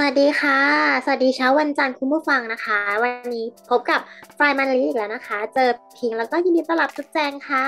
[0.00, 0.60] สวัสดีค่ะ
[1.04, 4.00] สวัสดีเช้าวันจันทร์คุณผู้ฟังนะคะ วันนี้พบกับ
[4.36, 7.66] ไฟมันลีอีกแล้วนะคะ เจอพิงแล้วก็ยินดีต้อนรับทุกแจงค่ะ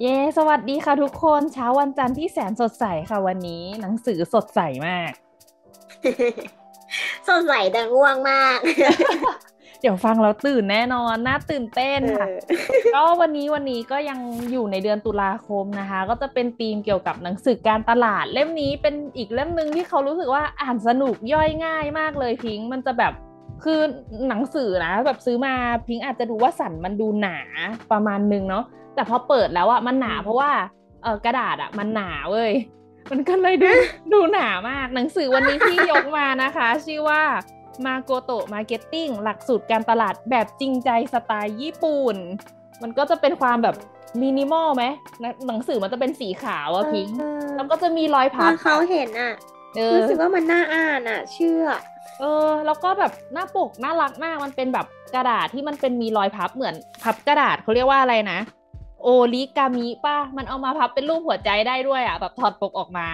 [0.00, 5.12] เย้ สวัสดีค่ะทุกคนเช้าวันจันทร์ที่แสนสดใสค่ะวันนี้หนังสือสดใสมาก
[7.28, 8.58] สดใสแต่ง่วงมาก
[9.80, 12.28] เดี๋ยวฟังแล้วตื่นแน่นอนน่าตื่นเต้นค่ะ
[12.94, 14.18] ก็วันนี้วันนี้ก็ยัง
[14.52, 23.12] อยู่ในเดือนตุลาคมนะคะ ก็จะเป็นธีมเกี่ยวกับหนังสือการตลาดเล่มนี้เป็นอีกเล่มหนึ่งที่เขารู้สึกว่าอ่านสนุกย่อยง่ายมากเลยพิงค์มันจะแบบ
[23.64, 23.80] คือ
[24.28, 25.54] หนังสือนะแบบซื้อมา
[25.88, 27.38] พิงค์อาจจะดูว่าสันมันดูหนา
[27.92, 30.50] ประมาณนึงเนาะแต่พอเปิดแล้วอะมันหนาเพราะว่า
[31.02, 32.52] เออกระดาษอะมันหนาเว้ย
[33.10, 33.70] มันก็เลยดู
[34.12, 37.22] ดูหนามากหนังสือวันนี้ที่ยกมานะคะ ชื่อว่า
[37.86, 42.16] Makoto Marketing หลักสูตรการตลาดแบบจริงใจสไตล์ญี่ปุ่น
[42.82, 43.76] มันก็จะเป็นความแบบ
[44.22, 44.84] มินิมอลไหม
[45.20, 49.32] หนังหนังสือมันจะเป็นสีขาวอะพิงค์เออแล้วก็จะมีรอยพับของเขาเห็นอะ
[49.76, 51.64] เออรู้สึกว่ามันน่าอ่านอะเชื่อ
[52.20, 58.38] เออ แล้วก็แบบหน้าปกน่ารักมากมันเป็นแบบกระดาษที่มันเป็นมีรอยพับเหมือนพับกระดาษเขาเรียกว่าอะไรนะ
[59.02, 63.06] โอริกามิปะมันเอามาพับเป็นรูปหัวใจได้ด้วยอะแบบถอดปกออกมา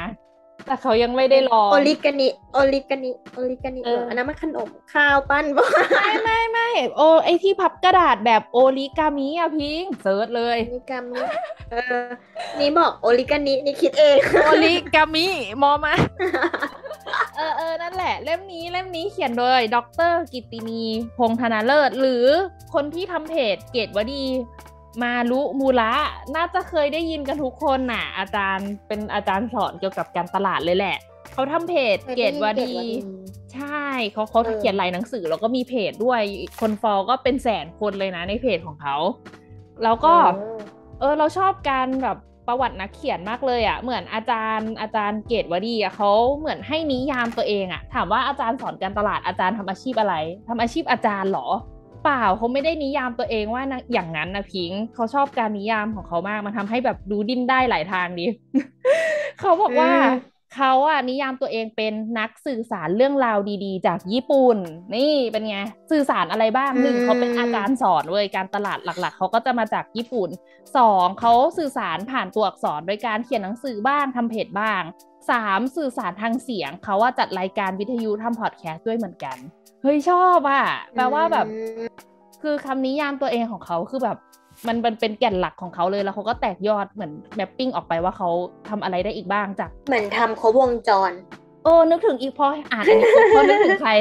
[0.67, 5.65] แต่เขายังไม่ได้ลองโอริกานิโอริกานิโอริกานิเออเอออันนั้นมันขนมข้าวปั้นบ่
[5.97, 11.20] ไม่ไม่ไม่โอไอที่พับกระดาษแบบโอริกามิอะพิง search เลยโอริกามิ
[11.70, 12.05] เออ
[12.59, 15.27] นี่บอกโอริกานินี่คิดเองโอริกามิ
[15.62, 15.95] มอมา
[17.37, 19.77] เออเออนั่นแหละ เล่มนี้เล่มนี้เขียนโดยด
[20.11, 20.85] รกิตตินี
[21.19, 22.25] พงษ์ธนาเลิศ หรือ
[22.75, 24.25] คนที่ทำเพจเกตวดี
[25.03, 25.93] มารุมูระ
[26.37, 30.97] น่าจะเคยได้ยินกันทุกคนน่ะ อาจารย์เป็นอาจารย์สอนเกี่ยวกับการตลาดเลยแหละ
[31.33, 32.73] เขาทำเพจเกตวดี
[33.55, 36.21] ใช่เขาเขาเออเขียนหลายหนังสือแล้วก็มีเพจด้วย
[36.61, 38.97] คนฟอลก็เป็นแสนคนเลยนะในเพจของเขา
[39.85, 40.59] แล้วก็เออ
[41.01, 42.19] เออเราชอบการแบบ
[42.49, 50.15] ประวัตินักเขียนมากเลยอะ่ะ เหมือนอาจารย์อาจารย์เกตวดีอะ่ะเขาเหมือนให้นิยามตัวเองอะ่ะ ถามว่าอาจารย์สอนการตลาดอาจารย์ทำอาชีพอะไร
[50.49, 51.49] ทำอาชีพอาจารย์เหรอ
[52.05, 58.25] เปล่าเขาไม่ได้นิยามตัวเองว่านะอย่างนั้นนะพิงค์เขาชอบการนิยามของเขามาก มันทำให้แบบดูดิ้นได้หลายทางดี
[59.41, 64.59] เขาบอกว่าอืมเขาอะนิยามตัวเองเป็นนักสื่อสารเรื่องราวดีๆ จากญี่ปุ่น
[64.95, 65.59] นี่เป็นไง
[65.91, 70.31] สื่อสารอะไรบ้างหนึ่งเขาเป็นอาจารย์สอนเว้ยการตลาดหลัก ๆเขาก็จะมาจากญี่ปุ่น
[70.77, 74.83] สองเขาสื่อสารผ่านตัวอักษรโดยการเขียนหนังสือบ้างทำเพจบ้าง
[75.31, 79.37] สามสื่อสารทางเสียงเขาว่าจัดรายการวิทยุทำพอดแคสต์ด้วยเหมือนกัน
[79.84, 80.64] เฮ้ยชอบอะ
[80.95, 81.83] แปลว่าแบบอืม
[82.42, 84.17] คือคำนิยามตัวเองของเขาคือแบบ
[84.67, 88.28] มันมันเป็นแก่นหลักของเขาเลยแล้วเขาก็แตกยอดเหมือนแมปปิ้งออกไปว่าเขา
[88.68, 91.12] ทำอะไรได้อีกบ้างจากเหมือนทำครบวงจร
[91.64, 93.92] โอ้นึกถึงอีกพออ่านอันนี้ปุ๊บพอนึกถึงใคร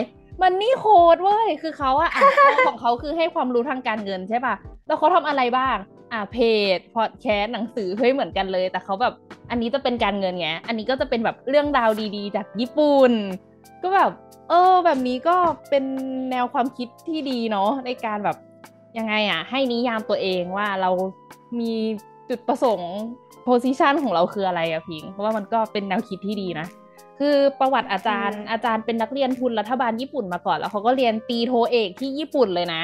[0.41, 0.85] มันนี่โค
[1.15, 4.55] ดเว้ย คือเขาอะอ่านข้อของเขาคือให้ความรู้ทางการเงินใช่ป่ะ
[4.87, 5.77] แล้วเขาทำอะไรบ้าง
[6.11, 6.37] อ่าเพ
[6.77, 9.13] จ พอดแคสต์ หนังสือ เฮ้ยเหมือนกันเลย แต่เขาแบบ
[9.49, 13.11] อันนี้จะเป็นการเงินไง อันนี้ก็จะเป็นแบบเรื่องราวดีๆ จากญี่ปุ่น
[13.81, 14.11] ก็แบบ
[14.49, 15.35] เออ แบบนี้ก็
[15.69, 15.83] เป็น
[16.31, 18.37] แนวความคิดที่ดีเนาะในการแบบ
[18.97, 20.91] ยังไงอะให้นิยามตัวเองว่าเรา
[21.59, 21.73] มี
[22.29, 22.93] จุดประสงค์
[23.43, 26.67] โพสิชันของเราคืออะไรอะพิงค์เพราะว่ามันก็เป็นแนวคิดที่ดีนะ
[27.19, 32.83] คือประวัติอาจารย์อืมอาจารย์เป็นนักเรียนทุนรัฐบาลญี่ปุ่นมาก่อน แล้วเขาก็เรียนตีโทเอกที่ญี่ปุ่นเลยนะ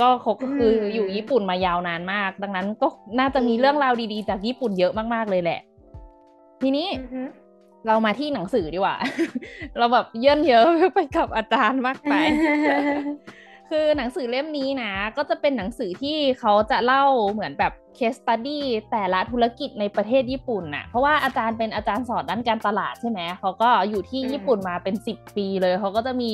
[0.00, 2.86] ก็เขาก็คืออยู่ญี่ปุ่นมายาวนานมาก ดังนั้นก็
[3.18, 5.60] น่าจะมีเรื่องราวดีๆ จากญี่ปุ่นเยอะมากๆเลยแหละ
[6.62, 7.22] ทีนี้อือฮึ
[7.86, 8.96] เรามาที่หนังสือดีกว่า
[9.78, 12.14] เราแบบเยื่นเยอะไปกับอาจารย์มากไป
[13.70, 18.60] คือหนังสือเล่มนี้นะ ก็จะเป็นหนังสือที่เขาจะเล่าเหมือนแบบ case study
[18.90, 26.32] แต่ละธุรกิจในประเทศญี่ปุ่นน่ะ เพราะว่าอาจารย์เป็นอาจารย์สอนด้านการตลาดใช่ไหม เขาก็อยู่ที่อืมญี่ปุ่นมาเป็น 10 ปีเลย เขาก็จะมี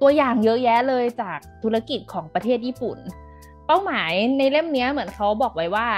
[0.00, 2.98] ตัวอย่างเยอะแยะเลยจากธุรกิจของประเทศญี่ปุ่น
[3.66, 5.88] เป้าหมายในเล่มเนี้ยเหมือนเขาบอกไว้ว่า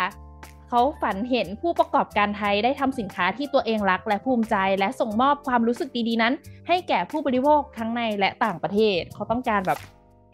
[0.74, 6.32] เขาฝันเห็นผู้ประกอบการไทยได้ทำสินค้าที่ตัวเองรักและภูมิใจ และส่งมอบความรู้สึกดีๆนั้น
[6.68, 9.78] ให้แก่ผู้บริโภคทั้งในและต่างประเทศ เขาต้องการแบบ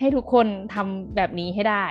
[0.01, 1.85] ให้ทุกคนทำแบบนี้ให้ได้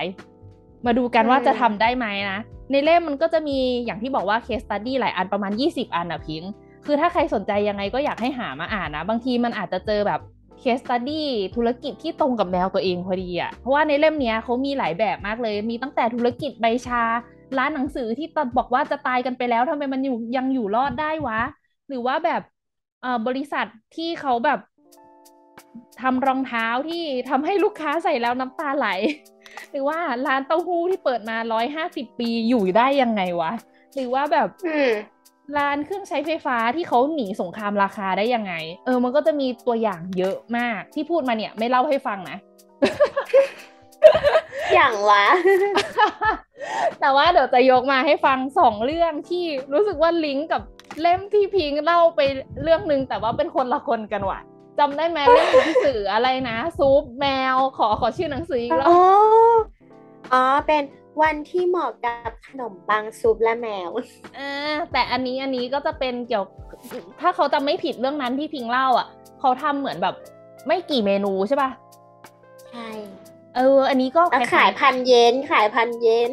[0.85, 2.39] มาดูกันว่าจะทำได้ไหมนะ
[2.71, 6.43] ในเล่มมันก็จะมีอย่างที่บอกว่า case study หลายอันประมาณ 20 อันอะพิง
[6.85, 10.19] คือถ้าใครสนใจยังไงก็อยากให้หามาอ่านนะ บางทีมันอาจจะเจอแบบ
[10.61, 11.23] case study
[11.55, 17.03] ธุรกิจที่ตรงกับแนวตัวเองพอดีอะเพราะว่าในเล่มเนี้ยเขามีหลายแบบมากเลย มีตั้งแต่ธุรกิจใบชา
[17.57, 21.41] ร้านหนังสือที่ตอนบอกว่าจะตายกันไปแล้วทำไมมันอยู่ยังอยู่รอดได้วะ
[21.87, 22.41] หรือว่าแบบ
[23.01, 23.65] เอ่อบริษัท
[23.95, 24.59] ที่เขาแบบ
[26.01, 28.87] ทำรองเท้าที่ทำให้ลูกค้าใส่แล้วน้ำตาไหล
[29.71, 33.51] หรือว่าร้านเต้าหู้ที่เปิดมาร้อยห้าสิบปีอยู่ได้ยังไงวะ
[33.95, 34.47] หรือว่าแบบ
[35.57, 38.53] ร้านเครื่องใช้ไฟฟ้าที่เขาหนีสงครามราคาได้ยังไง
[38.85, 42.37] เออ มันก็จะมีตัวอย่างเยอะมากที่พูดมาเนี่ย ไม่เล่าให้ฟังนะ
[44.73, 45.25] อย่างวะ
[46.99, 50.61] แต่ว่าเดี๋ยวจะยกมาให้ฟังสองเรื่องที่รู้สึกว่าลิงก์กับ
[51.01, 52.21] เล่มที่พิงเล่าไป
[52.63, 54.39] เรื่องหนึ่งแต่ว่าเป็นคนละคนกันว่ะ
[54.79, 58.99] จำได้ไหมเล่มหนังสืออะไรนะซุปแมวขอขอชื่อหนังสืออีกแล้วอ๋อ
[60.33, 60.83] อ๋อเป็น
[61.21, 63.89] วันที่เหมาะกับขนมปังซุปและแมว
[64.37, 66.45] อ่าแต่อันนี้อันนี้ก็จะเป็นเกี่ยว
[67.21, 69.07] ถ้าเขาจะไม่ผิดเรื่องนั้นที่พิงเล่าอะ
[69.39, 70.15] เขาทำเหมือนแบบ
[70.67, 71.69] ไม่กี่เมนูใช่ป่ะ
[72.71, 72.87] ใช่
[73.57, 74.23] เออ อันนี้ก็
[74.53, 76.29] ขายพันเยนขายพันเยน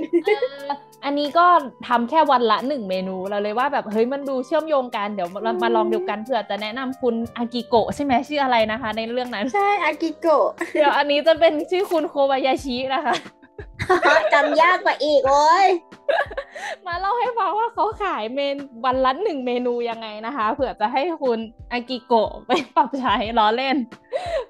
[1.04, 1.46] อันนี้ก็
[1.88, 13.14] ทำแค่วันละหนึ่งเมนูเราเลยว่าแบบเฮ้ยมันดูเชื่อมโยงกันเดี๋ยวเรามาลองดูกันเผื่อจะแนะนำคุณอากิโกะใช่ไหมชื่ออะไรนะคะ ในเรื่องนั้น ใช่อากิโกะเดี๋ยวอันนี้จะเป็นชื่อคุณโคบายาชินะคะ
[14.32, 15.66] จำยากกว่าอีกโอ้ย
[16.86, 21.38] มาเล่าให้ฟังว่าเขาขายเมนวันละหนึ่งเมนูยังไงนะคะเผื่อจะให้คุณ
[21.72, 23.76] อากิโกะไปปรับใช้ล้อเล่น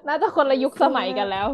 [0.07, 1.47] น่าจะคนละยุคสมัยกันแล้ว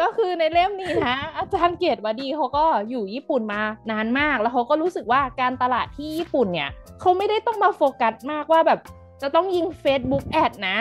[0.00, 8.80] ก็คือในเล่มนี้นะ อาจารย์เกียรติวดีเขาก็อยู่ญี่ปุ่นมานานมาก แล้วเขาก็รู้สึกว่าการตลาดที่ญี่ปุ่นเนี่ยเขาไม่ได้ต้องมาโฟกัสมากว่าแบบ
[9.22, 10.78] จะต้องยิง Facebook แอดนะ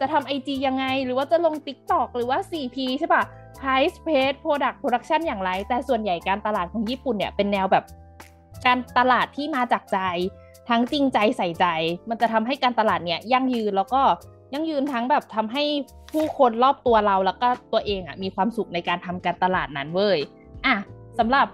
[0.00, 3.22] จะทำไอจียังไง หรือว่าจะลง TikTok หรือว่า 4P ใช่ปะ
[3.58, 7.84] Price Page Product Production อย่างไร แต่ส่วนใหญ่การตลาดของญี่ปุ่นเนี่ยเป็นแนวแบบ
[8.66, 9.98] การตลาดที่มาจากใจ
[10.68, 11.66] ทั้งจริงใจใส่ใจ
[12.08, 14.02] มันจะทำให้การตลาดเนี่ยยั่งยืนแล้วก็
[14.52, 15.62] ยั่งยืนทั้งแบบทำให้
[16.12, 20.18] ผู้คนรอบตัวเราแล้วก็ตัวเองอะมีความสุขในการทำการตลาดนั้นเว้ย
[20.66, 20.76] อะ
[21.18, 21.46] สำหรับ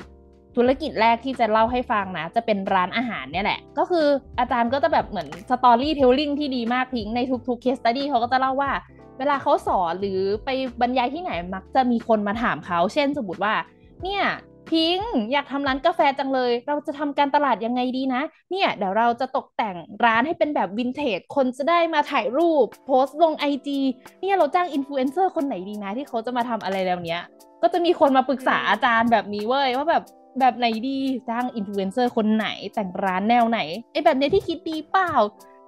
[0.56, 4.06] ธุรกิจแรกที่จะเล่าให้ฟังนะ จะเป็นร้านอาหารเนี่ยแหละ ก็คือ
[4.38, 8.70] อาจารย์ก็จะแบบเหมือนสตอรี่เทลลิงที่ดีมากพิงในทุกๆเคสตัดี้เขาก็จะเล่าว่า
[9.18, 10.48] เวลาเขาสอนหรือไป
[10.80, 13.54] บรรยายที่ไหนมักจะมีคนมาถามเขา เช่นสมมติว่า
[14.02, 14.22] เนี่ย
[14.70, 14.98] พิง
[15.32, 23.78] อยากทำร้านกาแฟจังเลย เราจะทำการตลาดยังไงดีนะ เนี่ย เดี๋ยวเราจะตกแต่งร้านให้เป็นแบบวินเทจ คนจะได้มาถ่ายรูป โพสต์ลง IG
[24.20, 27.22] เนี่ยเราจ้างอินฟลูเอนเซอร์คนไหนดีนะ ที่เขาจะมาทำอะไรแล้วเนี้ย
[27.62, 30.02] ก็จะมีคนมาปรึกษาอาจารย์แบบนี้เว้ยว่าแบบ
[30.40, 30.98] แบบไหนดี
[31.28, 33.60] จ้างอินฟลูเอนเซอร์คนไหนแต่งร้านแนวไหน
[33.92, 35.12] ไอแบบนี้ที่คิดดีเปล่า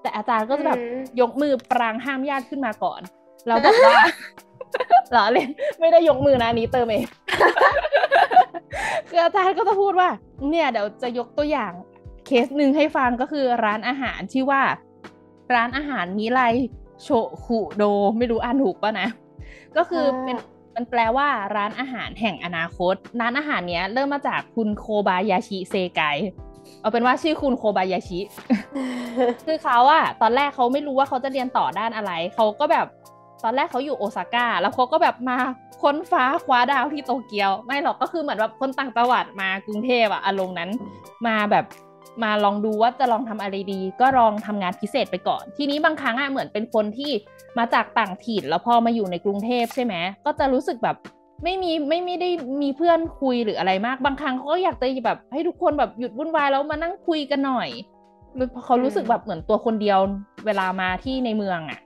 [0.02, 0.80] แต่อาจารย์ก็จะแบบ
[1.20, 3.00] ยกมือปางห้ามญาติขึ้นมาก่อน
[3.46, 3.98] แล้วบอกว่า
[5.12, 5.48] หรอเล่น
[5.80, 7.04] ไม่ได้ยกมือนะนี้เติมเอง
[9.08, 10.08] คืออาจารย์ก็จะพูดว่า
[10.50, 11.72] เนี่ยเดี๋ยวจะยกตัวอย่าง
[12.26, 14.62] เคสหนึ่งให้ฟังก็คือร้านอาหารชื่อว่า
[15.54, 16.40] ร้านอาหารมิไล
[17.02, 17.08] โช
[17.44, 17.82] คุโด
[18.18, 19.08] ไม่รู้อ่านถูกป่ะนะ
[19.76, 20.36] ก็คือเป็น
[20.74, 26.02] มันแปลว่าร้านอาหารแห่งอนาคต ร้านอาหารเนี้ย เริ่มมาจากคุณโคบายาชิเซไก
[26.80, 28.20] เอาเป็นว่าชื่อคุณโคบายาชิ
[29.46, 32.86] คือเขาอะตอนแรกเขาไม่รู้ว่าเขาจะเรียนต่อด้านอะไร เขาก็แบบ
[33.44, 35.36] ตอนแรกเขาอยู่โอซาก้าแล้วเขาก็แบบมา
[35.82, 40.70] ค้นฟ้าคว้าดาวที่โตเกียว ไม่หรอกก็คือเหมือนแบบคนต่างจังหวัดมากรุงเทพอะอารมณ์นั้น
[41.26, 41.64] มาแบบ
[42.22, 47.10] มาลองดูว่าจะลองทำอะไรดี ก็ลองทำงานพิเศษไปก่อน ทีนี้บางครั้งอะเหมือนเป็นคนที่
[47.58, 49.94] มาจากต่างถิ่นแล้วพอมาอยู่ในกรุงเทพใช่ไหม
[50.24, 50.96] ก็จะรู้สึกแบบ
[51.44, 52.30] ไม่มีไม่ไม่ได้
[52.62, 57.68] มีเพื่อนคุยหรืออะไรมากบางครั้งเขาก็อยากจะแบบให้ทุกคนแบบหยุดวุ่นวายแล้วมานั่งคุยกันหน่อย
[58.64, 59.98] เขารู้สึกแบบเหมือนตัวคนเดียว
[60.46, 61.80] เวลามาที่ในเมืองอะ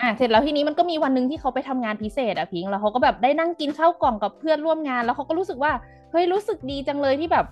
[0.00, 5.72] อ่าเสร็จแล้วทีนี้มันก็มีวันหนึ่งที่เขาไปทำงานพิเศษอะพิงแล้วเขาก็แบบได้นั่งกินข้าวกล่องกับเพื่อนร่วมงาน แล้วเขาก็รู้สึกว่า
[6.10, 7.44] เฮ้ยรู้สึกดีจังเลยที่แบบ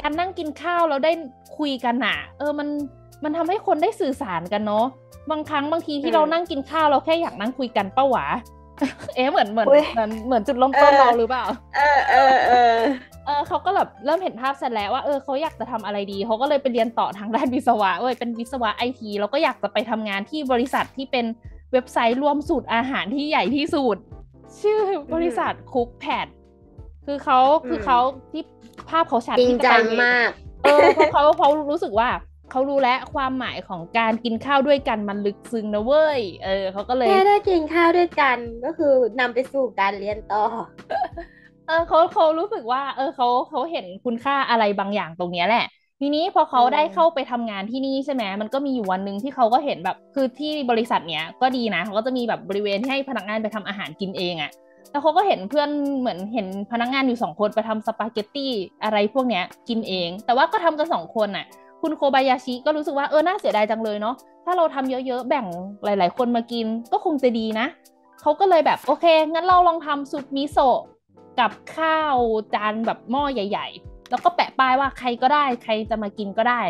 [0.00, 1.12] การนั่งกินข้าวแล้วได้
[1.58, 2.68] คุยกันอะเออมัน
[3.24, 4.86] มันทำให้คนได้สื่อสารกันเนาะ
[5.30, 8.24] บางครั้งบางทีที่เรานั่งกินข้าวเราแค่อยากนั่งคุยกันเป้าหวา
[9.16, 11.44] เอ๊ะเหมือนเหมือนเหมือนเหมือนจุดล้มต้นเราหรือเปล่า
[11.76, 12.76] เออเออเออ
[13.26, 21.24] เออเขาก็แบบเริ่มเห็นภาพเสร็จแล้วว่าเออเขาอยากจะทำอะไรดีเขาก็เลยไปเรียนต่อทางด้านวิศวะเว้ยเป็นวิศวะไอทีแล้วก็อยากจะไปทำงานที่บริษัทที่เป็น
[21.72, 23.96] เว็บไซต์รวมสูตรอาหารที่ใหญ่ที่สุด
[24.60, 24.78] ชื่อ
[25.14, 26.26] บริษัทคุกแพด
[27.06, 27.38] คือเขา
[27.68, 27.98] คือเขา
[28.32, 28.42] ที่
[28.90, 30.30] ภาพเขาชัดจริงจังมาก
[30.64, 32.08] เออเพราะเขาเขารู้สึกว่า
[32.54, 40.44] เขารู้แล้วความหมายของการกินข้าวด้วยกันมันลึกซึ้งนะเว้ย เออเขาก็เลยแค่ได้กินข้าวด้วยกันก็คือนำไปสู่การเรียนต่อ
[41.66, 45.66] เออเขาเขารู้สึกว่า เออเขาเขาเห็นคุณค่าอะไรบางอย่างตรงนี้แหละ
[46.00, 54.50] ทีนี้พอเขาได้เข้าไปทำงานที่นี่ใช่ไหมมันก็มีอยู่วันหนึ่งที่เขาก็เห็นแบบคือที่บริษัทเนี้ยก็ดีนะเขาก็จะมีแบบบริเวณให้พนักงานไปทำอาหารกินเองอะ่ะ
[54.90, 55.70] แล้วเขาก็เห็นเพื่อน
[56.00, 58.52] เหมือนเห็นพนักงานอยู่สองคนไปทำสปาเกตตี้
[58.84, 61.46] อะไรพวกเนี้ยกินเอง แต่ว่าก็ทำกันสองคนอะ่ะ
[61.86, 64.14] คุณโคบายาชิก็รู้สึกว่าเออน่าเสียดายจังเลยเนาะ
[64.44, 65.46] ถ้าเราทำเยอะๆแบ่ง
[65.84, 67.66] หลาย ๆ คนมากินก็คงจะดีนะ
[68.20, 70.80] เขาก็เลยแบบโอเค งั้นเราลองทำซุปมิโซะ
[71.40, 72.16] กับข้าว
[72.54, 73.66] จานแบบหม้อใหญ่
[74.10, 76.60] แล้วก็แปะป้ายว่าใครก็ได้ ใครจะมากินก็ได้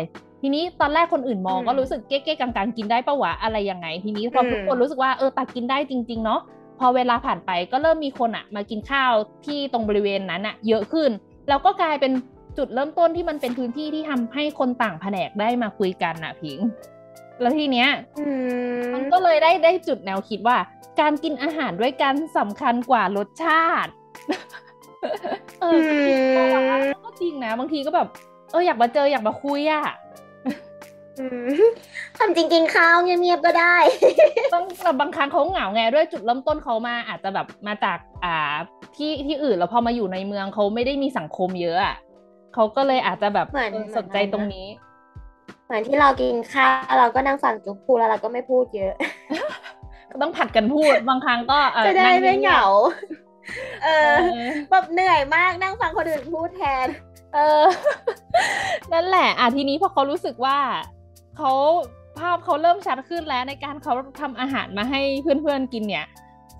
[0.41, 6.41] ทีนี้ตอนแรกคนอื่นมองก็รู้สึกเก้ๆกังๆกินได้ปะวะอะไรยังไง ทีนี้พอทุกคนรู้สึกว่าเออตักกินได้จริง ๆ เนาะ
[6.79, 9.11] พอเวลาผ่านไปก็เริ่มมีคนอะมากินข้าว
[9.45, 11.11] ที่ตรงบริเวณนั้นอะเยอะขึ้น
[11.49, 12.11] แล้วก็กลายเป็น
[12.57, 16.59] จุดเริ่มต้นที่มันเป็นพื้นที่ที่ทำให้คนต่างแผนกได้มาคุยกันอะพิง
[17.41, 17.89] แล้วทีเนี้ย
[18.93, 20.57] มันก็เลยได้ได้จุดแนวคิดว่า
[20.99, 23.91] การกินอาหารด้วยกันสำคัญกว่ารสชาติ
[25.61, 25.79] เออ
[27.05, 28.07] ก็จริงนะ บางทีก็แบบ
[28.51, 29.83] เอออยากมาเจออยากมาคุยอะ
[32.17, 33.77] ทำจริงๆข้าวเงียบๆก็ได้
[34.53, 38.55] ต้องแบบบางครั้งเขาเหงาไงด้วยจุดเริ่มต้นเขามาอาจจะแบบมาจากอ่า
[38.95, 41.95] ที่ที่อื่นแล้วพอมาอยู่ในเมืองเขาไม่ได้มีสังคมเยอะอะ
[42.55, 43.47] เขาก็เลยอาจจะแบบ
[43.97, 44.67] สนใจตรงนี้
[45.65, 48.93] เหมือนที่เรากินข้าวเราก็นั่งฟังจุกพูดแล้วเราก็ไม่พูดเยอะ
[50.21, 52.63] ต้องผัดกันพูดบางครั้งก็จะได้ไม่เหงา
[53.83, 54.13] เออ
[54.71, 56.87] แบบเหนื่อยมากนั่งฟังคนอื่นพูดแทน
[57.33, 57.63] เออ
[58.93, 60.57] นั่นแหละอะทีนี้พอเขารู้สึกว่า
[61.37, 61.51] เขา
[62.17, 66.05] ภาพเขาเริ่มชัดขึ้นแล้วในการเขาทำอาหารมาให้เพื่อนๆกินเนี่ย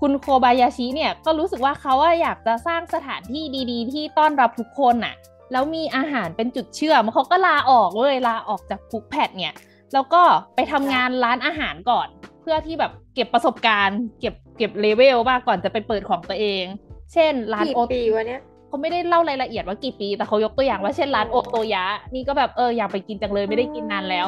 [0.00, 5.14] คุณโคบายาชิเนี่ยก็รู้สึกว่าเขาอยากจะสร้างสถานที่ดี ๆ ที่ต้อนรับทุกคนน่ะ
[5.52, 9.54] แล้วมีอาหารเป็นจุดเชื่อมเขาก็ลาออกเลยลาออกจากคุกแพดเนี่ย
[9.94, 10.22] แล้วก็
[10.54, 12.08] ไปทำงานร้านอาหารก่อน
[12.42, 16.64] เพื่อที่แบบเก็บประสบการณ์ เก็บเก็บเลเวลบ้างก่อนจะไปเปิดของตัวเอง
[17.12, 21.84] เช่น ร้านโอปีวะเนี้ยเขาไม่ได้เล่ารายละเอียดว่ากี่ปี แต่เขายกตัวอย่างว่าเช่นร้านโอโตยะ
[22.14, 24.26] นี่ก็แบบเอออยากไปกินจังเลยไม่ได้กินนานแล้ว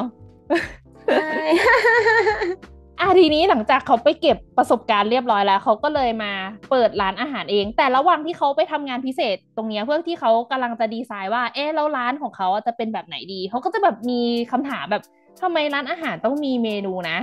[3.01, 6.31] อะทีนี้หลังจากเขาไปเก็บประสบการณ์เรียบร้อยแล้ว เขาก็เลยมา
[6.69, 15.03] เปิดร้านอาหารเอง แต่ระหว่างที่เขาไปทำงานพิเศษ ตรงนี้เพื่อที่เขากำลังจะดีไซน์ว่า เอ๊ะแล้วร้านของเขาจะเป็นแบบไหนดี เขาก็จะแบบมีคำถามแบบ
[15.41, 17.17] ทำไมร้านอาหารต้องมีเมนูนะ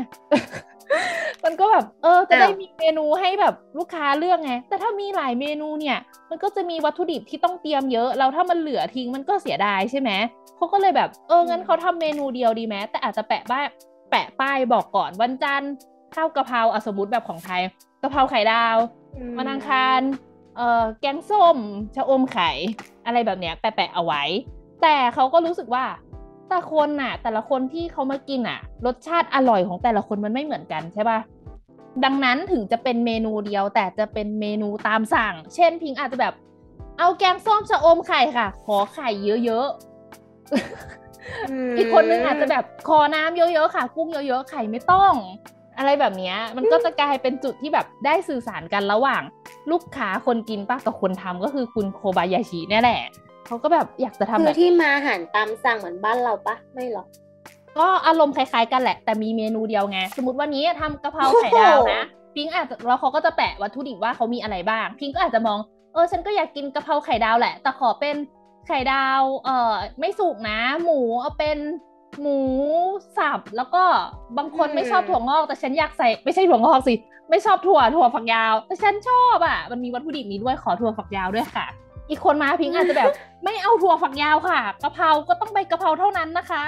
[1.45, 5.99] มันก็แบบ เออ จะได้มีเมนูให้แบบลูกค้าเลือกไง แต่ถ้ามีหลายเมนูเนี่ย
[6.30, 10.11] มันก็จะมีวัตถุดิบที่ต้องเตรียมเยอะแล้วถ้ามันเหลือทิ้งมันก็เสียดายใช่ไหม
[10.56, 13.64] เขาก็เลยแบบ เอองั้นเขาทำเมนูเดียวดีไหมแต่อาจจะแปะป้าย
[14.11, 15.73] แปะป้ายบอกก่อนวันจันทร์
[16.15, 17.63] ข้าวกะเพราอสมมติแบบของไทย
[18.03, 18.77] กะเพราไข่ดาว
[19.39, 20.01] วันอังคาร
[20.57, 21.57] เอ่อแกงส้ม
[21.97, 22.51] ชะอมไข่
[23.07, 24.23] อะไรแบบเนี้ยแปะๆเอาไว้
[24.83, 25.85] แต่เขาก็รู้สึกว่า
[26.49, 31.19] แต่คนน่ะ แต่ละคนที่เขามากินอะ รสชาติอร่อยของแต่ละคนมันไม่เหมือนกันใช่ปะ
[32.05, 36.35] ดังนั้นถึงจะเป็นเมนูเดียว แต่จะเป็นเมนูตามสั่ง เช่นพิงอาจจะแบบ
[36.99, 39.09] เอาแกงส้มชะอมไข่ค่ะ ขอไข่
[39.45, 41.06] เยอะๆ
[41.76, 45.12] อีกคนนึงอาจจะแบบขอน้ำเยอะๆค่ะ กุ้งเยอะๆไข่ไม่ต้อง
[45.78, 49.23] อะไรแบบนี้มันก็จะกลายเป็นจุดที่แบบได้สื่อสารกันระหว่าง
[49.71, 53.00] ลูกค้าคนกินป้ากับคนทำก็คือคุณโคบายาชินี่แหละ
[53.47, 57.06] เขาก็แบบอยากจะทำแบบที่มาอาหารตามสั่งเหมือนบ้านเราปะไม่หรอก
[57.78, 62.04] ก็อารมณ์คล้ายๆกันแหละ แต่มีเมนูเดียวไง สมมติวันนี้ทำกะเพราไข่ดาวนะ
[62.35, 65.59] พิงอาจจะแล้วเขาก็จะแปะวัตถุดิบว่าเขามีอะไรบ้าง พิงก็อาจจะมอง
[65.95, 68.16] เออฉันก็อยากกินกะเพราไข่ดาวแหละ แต่ขอเป็น
[68.66, 71.58] ไข่ดาวเอ่อไม่สุกนะ หมูเอาเป็น
[72.20, 72.38] หมู
[73.18, 73.82] สับแล้วก็
[74.38, 76.94] บางคนไม่ชอบถั่วงอก แต่ฉันอยากใส่ไม่ใช่ถั่วงอกสิ
[77.30, 81.66] ไม่ชอบถั่วถั่วฝักยาว แต่ฉันชอบอะ มันมีวัตถุดิบนี้ด้วยขอถั่วฝักยาวด้วยค่ะ
[82.11, 83.11] อีกคนมาพิงอาจจะแบบ
[83.44, 86.64] ไม่เอาถั่วฝักยาวค่ะกะเพราก็ต้องใบกะเพราเท่านั้นนะคะ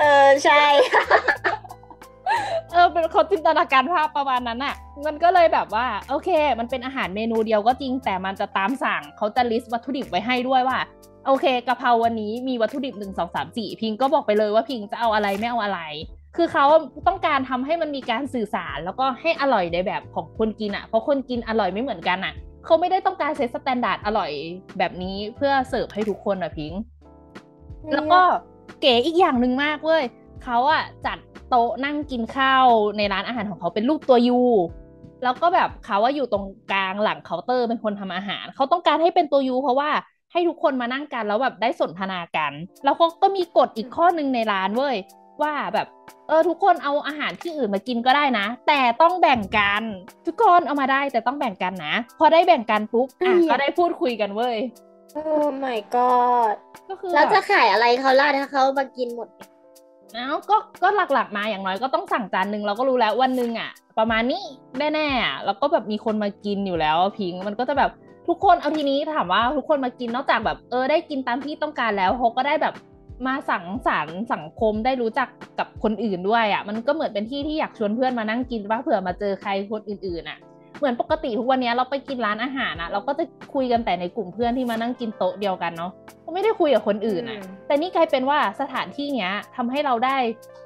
[0.00, 0.62] เออใช่
[2.72, 4.74] เออเป็นคนจินตนาการภาพประมาณนั้นอะ
[5.06, 10.78] มันก็เลยแบบว่า โอเค มันเป็นอาหารเมนูเดียวก็จริง แต่มันจะตามสั่งเขาจะลิสต์วัตถุดิบไว้ให้ด้วยว่า
[11.26, 15.80] โอเคกะเพราวันนี้มีวัตถุดิบหนึ่งสองสามสี่พิงก็บอกไปเลยว่าพิงจะเอาอะไรไม่เอาอะไร
[16.36, 16.64] คือเขา
[17.06, 24.30] ต้องการทำให้มันมีการสื่อสาร แล้วก็ให้อร่อยในแบบของคนกินอะ เพราะคนกินอร่อยไม่เหมือนกันอะเขาไม่ได้ต้องการ set standard อร่อย
[24.78, 26.72] แบบนี้เพื่อเสิร์ฟให้ทุกคนอะพิง
[27.92, 28.20] แล้วก็
[28.80, 30.04] เก๋อีกอย่างหนึ่งมากเว้ย
[30.44, 32.66] เขาอะจัดโต๊ะนั่งกินข้าว
[32.98, 34.40] ในร้านอาหารของเขาเป็นรูปตัว U
[35.22, 39.90] แล้วก็แบบเขาอะอยู่ตรงกลางหลังเคาน์เตอร์เป็นคนทำอาหาร เขาต้องการให้เป็นตัว U เพราะว่า
[40.32, 42.52] ให้ทุกคนมานั่งกันแล้วแบบได้สนทนากัน
[42.84, 44.96] แล้วเขาก็มีกฎอีกข้อหนึ่งในร้านเว้ย
[45.42, 45.86] ว่าแบบ
[46.28, 49.82] เออทุกคนเอาอาหารที่อื่นมากินก็ได้นะ แต่ต้องแบ่งกัน
[50.26, 54.56] ทุกคนเอามาได้แต่ต้องแบ่งกันนะ พอได้แบ่งกันปุ๊บอะก็ได้พูดคุยกันเว้ย
[55.14, 55.22] โอ้
[55.64, 56.54] my god
[56.88, 59.28] ก็คือแล้วจะขายอะไรเขาล่ะถ้าเขามากินหมด
[60.14, 64.44] เอ้าก็ก็หลักๆมาอย่างน้อยก็ต้องสั่งจานหนึ่งเราก็รู้แล้ววันหนึ่งอะ ประมาณนี้
[64.94, 67.90] แน่ๆอะแล้วก็แบบมีคนมากินอยู่แล้วพิงมันก็จะแบบ
[68.28, 72.74] ทุกคนเอาทีนี้ถามว่าทุกคนมากินนอกจากแบบ เออได้กินตามที่ต้องการแล้วเขาก็ได้แบบ
[73.26, 80.38] มาสังสรรค์สังคมได้รู้จักกับคนอื่นด้วยอะ่ะ มันก็เหมือนเป็นที่ที่อยากชวนเพื่อนมานั่งกินว่าเผื่อมาเจอใครคนอื่นๆอะ่ะ
[80.78, 83.24] เหมือนปกติทุกวันนี้เราไปกินร้านอาหารอะ่ะเราก็จะ
[83.54, 85.92] คุยกันแต่ในกลุ่มเพื่อนที่มานั่งกินโต๊ะเดียวกันเนาะ
[86.24, 90.16] ก็ไม่ได้คุยกับคนอื่นอะ่ะ แต่นี่กลายเป็นว่าสถานที่เนี้ยทำให้เราได้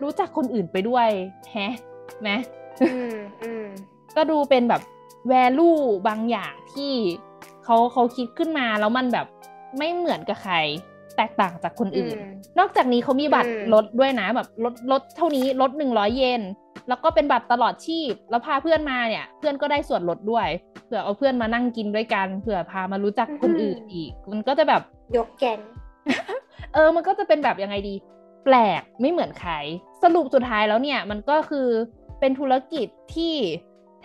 [0.03, 1.09] รู้จักคนอื่นไปด้วย
[1.51, 1.75] แฮะ
[2.23, 2.31] ไหม
[4.17, 4.83] ก็ดูเป็นแบบ
[5.29, 5.71] แวลู
[6.09, 6.93] บางอย่างที่
[7.67, 9.27] เขาเขาคิดขึ้นมาแล้วมันแบบ
[9.79, 10.55] ไม่เหมือนกับใคร
[11.17, 12.17] แตกต่างจากคนอื่น
[12.59, 16.43] นอกจากนี้เขามีบัตรลดด้วยนะแบบลดลดเท่านี้ลดหนึ่งร้อยเยน
[16.89, 20.49] แล้วก็เป็นบัตรตลอดชีพ แล้วพาเพื่อนมาเนี่ย เพื่อนก็ได้ส่วนลดด้วย
[20.87, 24.83] เผื่อเอาเพื่อนมานั่งกินด้วยกันเผื่อพามารู้จักคนอื่นอีก มันก็จะแบบ
[25.17, 25.59] ยกแกง
[26.75, 27.95] เออมันก็จะเป็นแบบยังไงดี
[28.45, 29.53] แปลกไม่เหมือนใคร
[30.03, 31.69] สรุปสุดท้ายแล้วเนี่ย มันก็คือ
[32.21, 33.35] เป็นธุรกิจที่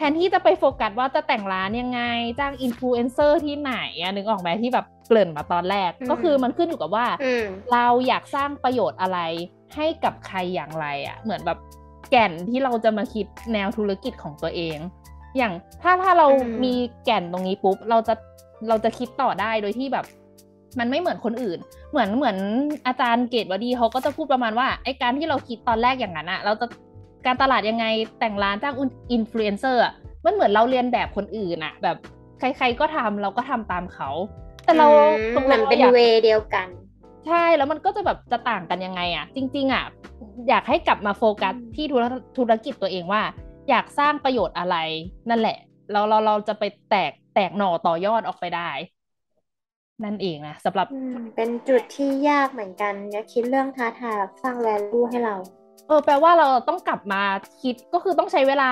[0.01, 2.01] แทนที่จะไปโฟกัสว่าจะแต่งร้านยังไง
[2.39, 7.08] จ้างอินฟลูเอนเซอร์ที่ไหนอะนึกออกไหมที่แบบเกริ่นมาตอนแรก ก็คือมันขึ้นอยู่กับว่า
[7.72, 9.20] เราอยากสร้างประโยชน์อะไร
[9.75, 11.58] ให้กับใครอย่างไรอะเหมือนแบบ
[12.12, 14.77] แก่นที่เราจะมาคิดแนวธุรกิจของตัวเอง
[15.38, 16.27] อย่างถ้าถ้าเรา
[16.63, 16.74] มี
[17.05, 18.13] แก่นตรงนี้ปุ๊บ เราจะ
[18.70, 20.05] เราจะคิดต่อได้โดยที่แบบ
[20.79, 21.60] มันไม่เหมือนคนอื่น
[21.91, 22.38] เหมือนเหมือน
[22.88, 26.65] อาจารย์เกตุวดีเขาก็จะพูดประมาณว่าไอการที่เราคิดตอนแรกอย่างนั้นอะเราจะ
[27.25, 27.86] การตลาดยังไง
[28.20, 28.75] แต่งร้านจ้าง
[29.12, 29.94] อินฟลูเอนเซอร์อะ
[30.25, 31.98] มันเหมือนเราเลียนแบบคนอื่นอะแบบ
[32.40, 34.10] ใครๆก็ทำเราก็ทำตามเขา
[34.63, 34.88] แต่เรา
[35.36, 36.68] ตรงนั้นเป็น way เดียวกัน
[37.28, 39.86] ใช่แล้วมันก็จะแบบจะต่างกันยังไงอะจริง ๆอะ
[40.50, 41.86] อยากให้กลับมาโฟกัสที่
[42.38, 43.22] ธุรกิจตัวเองว่า
[43.70, 44.75] อยากสร้างประโยชน์อะไร
[45.30, 45.58] นั่นแหละ
[45.92, 48.70] เราเราเราจะไปแตกแตกหน่อต่อยอดออกไปได้
[50.04, 50.88] นั่นเองนะสำหรับ
[51.36, 55.36] เป็นจุดที่ยากเหมือนกันเนี่ยคิดเรื่องท้าทายสร้างแวลูให้เรา
[55.88, 57.22] เออแปลว่าเราต้องกลับมา
[57.62, 58.72] คิดก็คือต้องใช้เวลา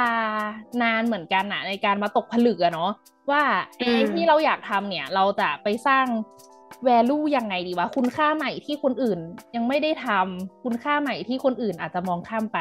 [0.84, 2.92] นานเหมือนกันนะในการมาตกผลึกอะเนาะ
[3.32, 3.42] ว่า
[3.78, 6.06] ไอ้ที่เราอยากทำเนี่ย เราจะไปสร้าง
[6.86, 9.20] แวลูยังไงดีวะ คุณค่าใหม่ที่คนอื่น
[9.56, 12.60] ยังไม่ได้ทำคุณค่าใหม่ที่คนอื่นอาจจะมองข้ามไป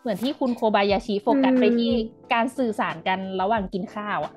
[0.00, 1.92] เหมือนที่คุณโคบายาชิโฟกัสไปที่
[2.32, 4.34] การสื่อสารกันระหว่างกินข้าวอะ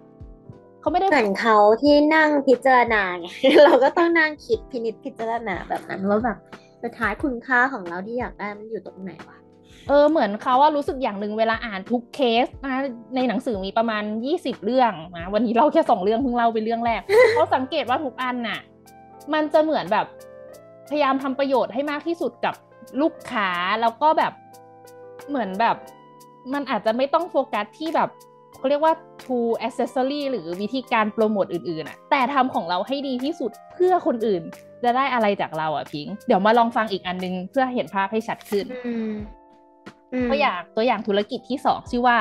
[0.82, 3.28] เขาไม่ได้เหมือนเขาที่นั่งพิจารณาไง
[3.66, 6.38] เราก็ต้องนั่งคิดพินิจพิจารณาแบบนั้นว่าแบบ
[6.84, 9.37] สุดท้ายคุณค่าของเราที่อยากได้มันอยู่ตรงไหนวะ
[9.90, 12.76] เออเหมือนเขาว่ารู้สึกอย่างหนึ่งเวลาอ่านทุกเคสนะ
[13.16, 17.02] ในหนังสือมีประมาณยี่สิบเรื่องนะวันนี้เราแค่สองเรื่องเพิ่งเล่าไปเรื่องแรก
[17.34, 18.60] เขาสังเกตว่าทุกอันน่ะ
[19.34, 20.06] มันจะเหมือนแบบ
[20.90, 22.56] พยายามทำประโยชน์ให้มากที่สุดกับ
[23.02, 23.50] ลูกค้า
[23.82, 24.34] แล้วก็แบบ
[25.30, 25.76] เหมือนแบบ
[26.54, 28.10] มันอาจจะไม่ต้องโฟกัสที่แบบ
[28.58, 34.44] เขาเรียกว่า to accessory หรือวิธีการโปรโมทอื่นๆอะแต่ทำของเราให้ดีที่สุดเพื่อคนอื่น
[34.84, 38.66] จะได้อะไรจากเราอะพิง เดี๋ยวมาลองฟังอีกอันนึง เพื่อเห็นภาพให้ชัดขึ้น
[40.30, 42.18] ตัวอย่างตัวอย่างธุรกิจที่สองชื่อว่า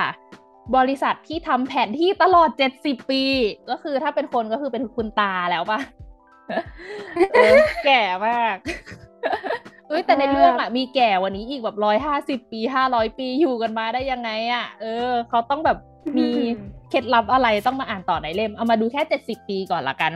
[0.77, 3.23] บริษัทที่ทำแผนที่ตลอดเจ็ดสิบปี
[3.71, 5.81] ก็คือถ้าเป็นคนก็คือเป็นคุณตาแล้วปะ
[7.85, 8.57] แก่มาก
[9.89, 15.79] เอ้ยแต่ในเรื่องอะมีแก่วันนี้อีกแบบร้อยห้าสิบปีห้าร้อยปีอยู่กันมาได้ยังไงอะ เออ เขาต้องแบบ
[16.19, 16.29] มี
[16.91, 20.13] เคล็ดลับอะไรต้องมาอ่านต่อในเล่ม เอามาดูแค่70ปีก่อนละกัน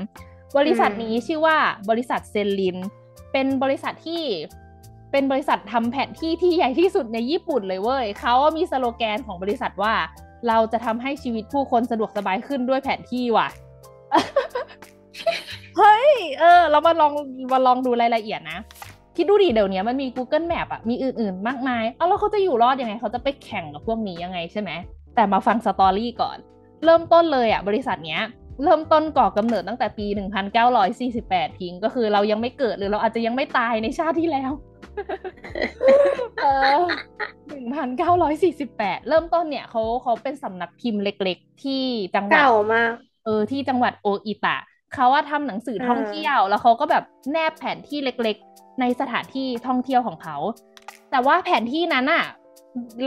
[0.59, 1.56] บริษัทนี้ชื่อว่า
[1.90, 2.76] บริษัทเซนลิน
[3.33, 4.22] เป็นบริษัทที่
[5.12, 9.94] เป็นบริษัททำแผนที่ที่ใหญ่ที่สุดในญี่ปุ่นเลยเว้ยเขามีสโลแกนของบริษัทว่า
[10.49, 13.49] เราจะทำให้ชีวิตผู้คนสะดวกสบายขึ้นด้วยแผนที่ว่ะ
[15.79, 17.12] เฮ้ย เออ เรามาลอง
[17.53, 18.59] มาลองดูรายละเอียดนะ
[19.16, 24.70] คิดดูดิเดี๋ยวนี้มันมี Google Map อะมีอื่นๆ มากมาย เอาแล้วเขาจะอยู่รอดยังไง เขาจะไปแข่งกับพวกนี้ยังไงใช่ไหม
[25.14, 26.38] แต่มาฟังสตอรี่ก่อน
[26.85, 28.23] เริ่มต้นเลยอะบริษัทเนี้ย
[28.64, 30.07] เริ่มต้นก่อกำเนิดตั้งแต่ปี
[30.83, 34.53] 1948 พิง ก็คือเรายังไม่เกิดหรือเราอาจจะยังไม่ตายในชาติที่แล้ว
[36.42, 36.81] เออ
[37.59, 41.83] 1948เริ่มต้นเนี่ยเขาเขาเป็นสำนักพิมพ์เล็ก ๆ ที่
[42.14, 42.92] จังหวัดเก่ามาก
[43.24, 44.57] เออที่จังหวัดโออิตะ
[44.94, 50.37] เขาว่าทำหนังสือท่องเที่ยว แล้วเขาก็แบบแนบแผนที่เล็กๆ ในสถานที่ท่องเที่ยวของเขา
[51.11, 52.24] แต่ว่าแผนที่นั้นอะ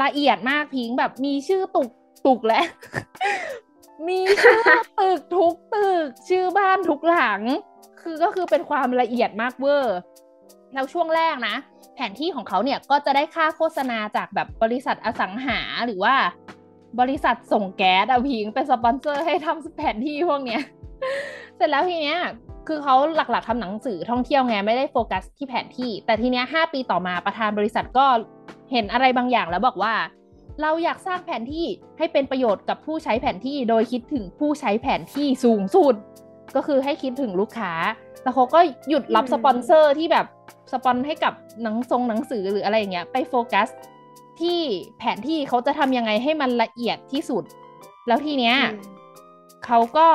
[0.03, 1.89] ละเอียดมากพิงแบบมีชื่อตึก
[2.25, 2.61] ตึกและ
[4.07, 4.61] มีชื่อ
[4.99, 7.41] ตึกทุกตึก ชื่อบ้านทุกหลัง
[8.01, 9.97] คือก็คือเป็นความละเอียดมากเวอร์
[10.73, 11.55] แล้วช่วงแรกนะ
[11.95, 16.15] แผนที่ของเขาเนี่ยก็จะได้ค่าโฆษณาจากแบบบริษัทอสังหาหรือว่า
[16.99, 20.61] บริษัทส่งแก๊สอะพิงเป็นสปอนเซอร์ให้ทำแผนที่พวกเนี้ย
[21.55, 22.19] เสร็จแล้วทีเนี้ย
[22.67, 28.05] คือเขาหลักๆทำหนังสือท่องเที่ยวไงไม่ได้โฟกัสที่แผนที่ แต่ทีเนี้ยห้าปีต่อมาประธานบริษัทก็
[28.71, 29.93] เห็นอะไรบางอย่างแล้วบอกว่า
[30.61, 31.65] เราอยากสร้างแผนที่
[31.97, 35.95] ให้เป็นประโยชน์กับผู้ใช้แผนที่ โดยคิดถึงผู้ใช้แผนที่สูงสุด
[36.55, 37.71] ก็คือให้คิดถึงลูกค้า
[38.23, 38.59] แล้วเขาก็
[38.89, 40.25] หยุดรับสปอนเซอร์ที่แบบ
[40.71, 43.67] สปอนให้กับหนังทรงหนังสือหรืออะไรอย่างเงี้ยไปโฟกัส
[44.39, 44.59] ที่
[44.97, 47.43] แผนที่เขาจะทำยังไงให้มันละเอียดที่สุด
[48.07, 48.55] แล้วทีเนี้ย
[49.65, 50.07] เขาก็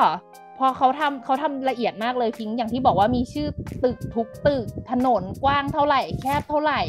[0.58, 3.48] พอเขาทำเขาทำละเอียดมากเลยพิงอย่างที่บอกว่ามีชื่อ
[3.84, 6.80] ตึกทุกตึกถนนกว้างเท่าไหร่ แคบเท่าไหร่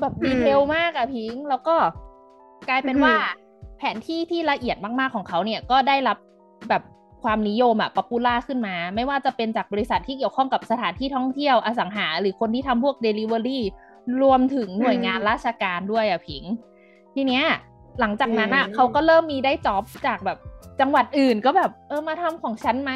[0.00, 1.76] แบบ detail มากอะพิงแล้วก็
[2.68, 3.14] กลายเป็นว่า
[3.78, 6.18] แผนที่ที่ละเอียดมากๆของเขาเนี่ยก็ได้รับ
[6.68, 6.82] แบบ
[7.26, 13.64] ความนิยมอะ popular ขึ้นมา ไม่ว่าจะเป็นจากบริษัทที่เกี่ยวข้องกับสถานที่ท่องเที่ยวอสังหา หรือคนที่ทำพวกเดลิเวอรี่
[14.22, 16.44] รวมถึงหน่วยงานราชการด้วยอะพิง
[17.14, 17.44] ทีเนี้ย
[18.00, 20.38] หลังจากนั้นอะเขาก็เริ่มมีได้ job จากแบบ
[20.80, 22.92] จังหวัดอื่นก็แบบ เออมาทำของฉันไหม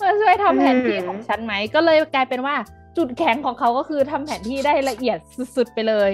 [0.00, 2.54] มาช่วยทำแผนที่ของฉันไหมก็เลยกลายเป็นว่า
[2.96, 5.18] จุดแข็งของเขาก็คือทำแผนที่ได้ละเอียด
[5.56, 6.10] สุดๆไปเลย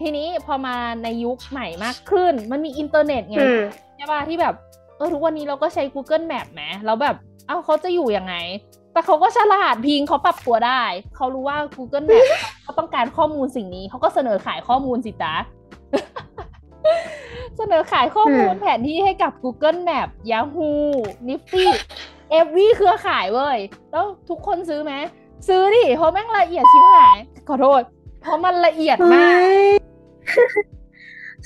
[0.00, 3.60] ทีนี้พอมาในยุคใหม่มากขึ้น มันมีอินเทอร์เน็ตไงอืม
[3.96, 4.54] ใช่ป่ะที่แบบ
[4.96, 8.34] เออทุกวันนี้เราก็ใช้ Google Map ไหมแล้วแบบเอ้าเขาจะอยู่ยังไง
[8.92, 10.82] แต่เขาก็ฉลาดพิงเขาปรับตัวได้
[11.16, 12.24] เขารู้ว่า Google Map
[12.62, 15.34] เขาต้องการข้อมูลสิ่งนี้ เขาก็เสนอขายข้อมูลสิจ๊ะ
[17.56, 20.72] เสนอขายข้อมูลแผนที่ให้กับ Google Map Yahoo
[21.28, 21.66] Nifty
[22.30, 23.58] เอฟวีเครือข่ายเว้ย
[23.92, 24.92] แล้วทุกคนซื้อไหม
[25.48, 27.16] ซื้อดิ เพราะแม่งละเอียดชิบหาย
[27.48, 27.82] ขอโทษ
[28.22, 29.36] เพราะมันละเอียดมาก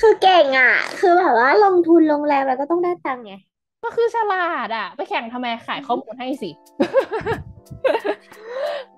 [0.00, 3.34] คือเก่งอะ คือแบบว่าลงทุนลงแรงแล้วก็ต้องได้ตังค์ไง
[3.84, 6.50] ก็คือฉลาดอะ ไปแข่งทำไมขายข้อมูลให้สิ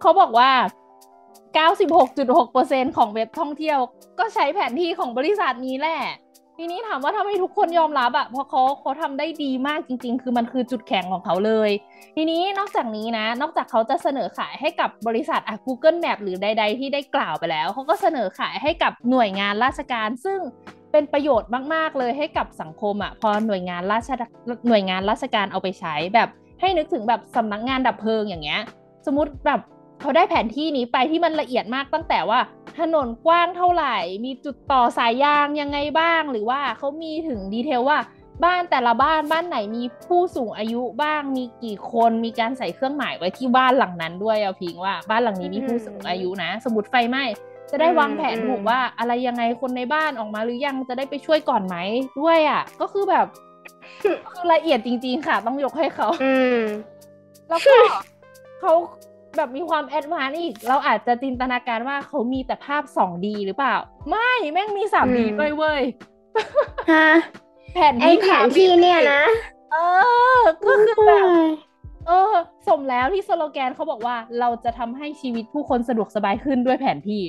[0.01, 0.51] เขาบอกว่า
[1.93, 3.79] 96.6%ของเว็บท่องเที่ยว
[4.19, 6.01] ก็ใช้แผนที่ของบริษัทนี้แหละ
[6.59, 11.71] ทีนี้ถามว่าทำไมทุกคนยอมรับอะเพราะเขาเขาทำได้ดีมากจริง ๆ คือมันคือจุดแข็งของเขาเลย
[12.17, 20.41] ทีนี้นอกจากนี้นะ นอกจากเขาจะเสนอขายให้กับบริษัทอะ Google Map หรือใด ๆ ที่ได้กล่าวไปแล้ว เขาก็เสนอขายให้กับหน่วยงานราชการ ซึ่ง
[20.93, 24.11] เป็นประโยชน์มาก ๆ เลยให้กับสังคมอะพอหน่วยงานราช
[24.69, 26.29] หน่วยงานราชการเอาไปใช้แบบ
[26.61, 28.61] ให้นึกถึงแบบสำนักงานดับเพลิงอย่างเงี้ย
[29.07, 29.61] สมมติแบบ
[30.01, 32.41] เขาได้แผนที่นี้ไปที่มันละเอียดมากตั้งแต่ว่า
[32.79, 37.99] ถนนกว้างเท่าไหร่ มีจุดต่อสายยางยังไงบ้าง หรือว่าเขามีถึงดีเทลว่า
[38.45, 47.25] บ้านแต่ละบ้านบ้านไหนมีผู้สูงอายุบ้างมีกี่คนมีการใส่เครื่องหมายไว้ที่บ้านหลังนั้นด้วยเอาพิงว่าบ้านหลังนี้มีผู้สูงอายุนะ สมมติไฟไหม้
[47.71, 51.77] จะได้วางแผนถูกว่าอะไรยังไงคนในบ้านออกมาหรือยังจะได้ไปช่วยก่อนไหม
[52.21, 53.27] ด้วยอะ ก็คือแบบ
[54.03, 54.17] คือ
[54.53, 56.59] ละเอียดจริง ๆ ค่ะ ต้องยกให้เขาอืม
[57.49, 57.75] แล้วก็
[58.61, 58.73] เขา
[59.37, 63.75] แบบมีความ advance อีก เราอาจจะจินตนาการว่าเขามีแต่ภาพ 2D หรือเปล่า
[64.11, 65.83] ไม่แม่งมี 3D อืมด้วยเว้ย
[66.93, 67.09] ฮะ
[67.75, 69.23] แผนไอที่แผนที่เนี่ยนะ
[69.73, 69.77] เอ
[70.39, 71.27] อ ก็คือแบบ
[72.07, 72.35] เออ
[72.69, 77.23] สมแล้วที่สโลแกนเขาบอกว่าเราจะทำให้ชีวิตผู้คนสะดวกสบายขึ้นด้วยแผนที่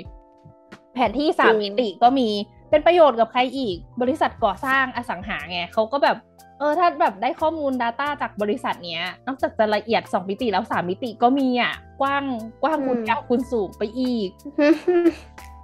[0.93, 2.29] แผนที่สามจริงมิติก็มี
[2.69, 6.17] เป็นประโยชน์กับใครอีก บริษัทก่อสร้างอสังหาไงเขาก็แบบ
[6.59, 12.23] เออถ้าแบบได้ข้อมูล Data จากบริษัทเนี้ย นอกจากจะละเอียด 2 มิติแล้ว 3 มิติก็มีอะ กว้าง
[12.63, 14.29] กว้างคูณอืมยาวคูณสูงไปอีก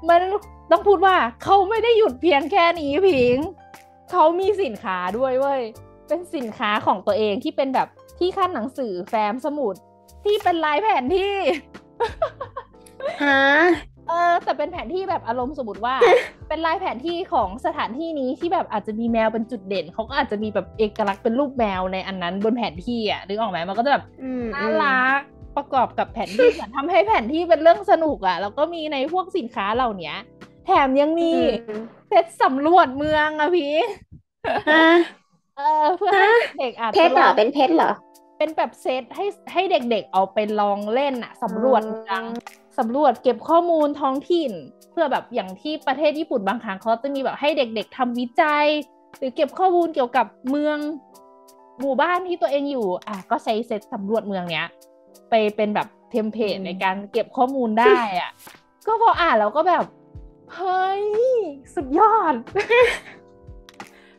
[0.10, 0.22] มัน
[0.72, 3.38] ต้องพูดว่าเขาไม่ได้หยุดเพียงแค่นี้พิง
[4.12, 5.62] เขามีสินค้าด้วยเว้ย
[6.08, 7.88] เป็นสินค้าของตัวเองที่เป็นแบบ
[8.20, 9.76] ที่ขั้นหนังสือแฟ้มสมุด
[10.26, 11.36] ที่เป็นลายแผนที่
[13.24, 13.42] ฮะ
[14.10, 15.98] เออแต่เป็นแผนที่แบบอารมณ์สมมติว่า
[16.48, 25.22] เป็นลายแผนที่ของสถานที่นี้ที่แบบอาจจะมีแมวเป็นจุดเด่นเขาก็อาจจะมีแบบเอกลักษณ์เป็นรูปแมวในอันนั้นบนแผนที่อะนึกออกไหมมันก็จะแบบอืมน่ารัก
[25.56, 30.16] ประกอบกับแผนที่เหมือนทำให้แผนที่เป็นเรื่องสนุกอะแล้วก็มีในพวกสินค้าเหล่าเนี้ย
[30.66, 33.74] แถมยังมีอืมเซตสำรวจเมืองอะพี่
[34.70, 34.86] ฮะ
[35.58, 37.92] เออเพื่อให้เด็กๆอาจเพชรเหรอเป็นเพชรเหรอ
[38.38, 44.52] เป็นแบบเซตให้ให้เด็กๆเอาไปลองเล่นอะสำรวจเมืองอ๋อ สำรวจเก็บข้อมูลท้องถิ่น
[44.92, 48.66] เพื่อแบบอย่างที่ประเทศญี่ปุ่นบางครั้งเขาจะมีแบบให้เด็ก ๆทำวิจัย
[49.18, 50.78] หรือเก็บข้อมูลเกี่ยวกับเมือง
[51.80, 54.68] หมู่บ้านที่ตัวเองอยู่ อะก็ใช้เซตสำรวจเมืองเนี้ย
[55.30, 58.32] ไปเป็นแบบเทมเพลตอืมในการเก็บข้อมูลได้อะ
[58.88, 59.86] ก็พออ่านแล้วก็แบบ
[60.56, 61.06] เฮ้ย
[61.76, 62.34] สุดยอด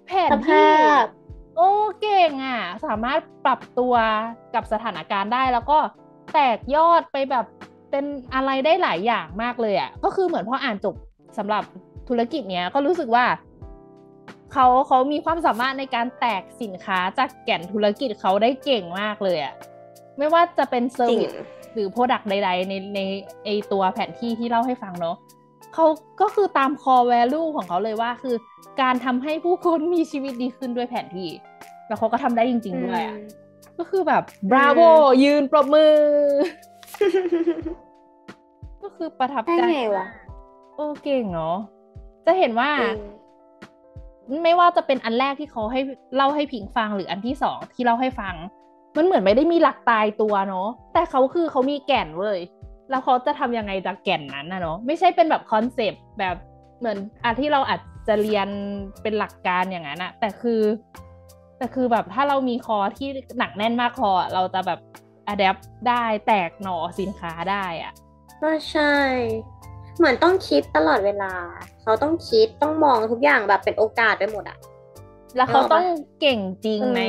[0.06, 1.06] แผนสที่ภาพ
[1.56, 3.94] โอ้เก่งอะ สามารถปรับตัว
[4.54, 5.78] กับสถานการณ์ได้แล้วก็
[6.32, 7.46] แตกยอดไปแบบ
[7.90, 10.94] เป็นอะไรได้หลายอย่างมากเลยอะ ก็คือเหมือนพออ่านจบ
[11.38, 11.62] สำหรับ
[12.08, 13.24] ธุรกิจเนี้ยก็รู้สึกว่า
[14.52, 19.54] เขาเขามีความสามารถในการแตกสินค้าจากแก่นธุรกิจเขาได้เก่งมากเลยอะ
[20.18, 21.32] ไม่ว่าจะเป็น service
[21.74, 23.00] หรือ product ใด ๆ ในใน
[23.44, 25.16] ไอตัวแผนที่ที่เล่าให้ฟังเนาะ
[25.74, 25.86] เขา
[26.20, 28.36] ก็คือตาม core value ของเขาเลยว่าคือ
[28.82, 31.30] การทำให้ผู้คนมีชีวิตดีขึ้นด้วยแผนที่
[31.88, 33.16] แล้วเขาก็ทำได้จริงๆด้วยอะ
[33.78, 34.90] ก็คือแบบ bravo
[35.24, 35.94] ยืนปรบมือ
[38.82, 40.06] ก็คือประทับใจไงวะ
[40.74, 41.56] โอ้เก่งเนาะ
[42.26, 42.70] จะเห็นว่า
[44.42, 45.80] ไม่ว่าจะเป็นอันแรกที่เขาให้
[46.16, 48.34] เล่าให้พิงฟังหรืออันที่สองที่เล่าให้ฟัง
[48.96, 52.40] มันเหมือนไม่ได้มีหลักตายตัวเนาะแต่เขาคือเขามีแก่นเว้ย
[52.90, 56.36] แล้วเขาจะทำยังไงจากแก่นนั้นนะเนาะไม่ใช่เป็นแบบคอนเซปต์แบบ
[56.78, 58.48] เหมือนอันที่เราอาจจะเรียน
[59.02, 60.62] เป็นหลักการอย่างนั้นอะแต่คือ
[61.58, 63.08] แต่คือแบบถ้าเรามีคอที่
[63.38, 64.80] หนักแน่นมากพอเราจะแบบ
[65.30, 65.56] อัดแอป
[65.88, 67.92] ได้แตกหน่อสินค้าได้อะ
[68.42, 68.94] ก็ใช่
[69.98, 71.32] เหมือนต้องคิดตลอดเวลา
[71.82, 74.58] เขาต้องคิดต้องมองทุกอย่างแบบเป็นโอกาสไปหมดอะ
[75.36, 75.86] แล้วเขานึกออกปะต้อง
[76.20, 77.02] เก่งจริงเออใน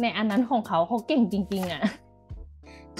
[0.00, 1.82] ในอันนั้นของเขาเขาเก่งจริง ๆอะ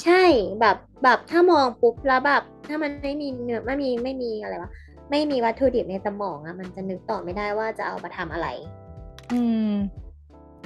[0.02, 0.22] ใช่
[0.60, 4.70] แบบแบบถ้ามองปุ๊บแล้วแบบถ้ามันไม่มีเนื้อไม่มีไม่มีอะไรวะ
[5.10, 8.48] ไม่มีวัตถุดิบในสมองอะมันจะนึกต่อไม่ได้ว่าจะเอามาทำอะไร
[9.32, 9.72] อืม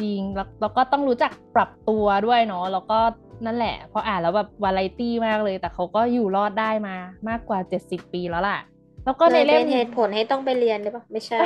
[0.03, 2.99] จริงแล้วแล้วก็ต้องรู้จักปรับตัวด้วยเนาะแล้วก็
[3.47, 6.97] นั่นแหละพออ่านแล้วแบบวาไรตี้มากเลย แต่เขาก็อยู่รอดได้มา
[7.29, 8.59] มากกว่าเจ็ดสิบปีแล้วล่ะ
[9.05, 11.43] แล้วก็ในเล่มเหตุผลให้ต้องไปเรียนหรือเปล่าไม่ใช่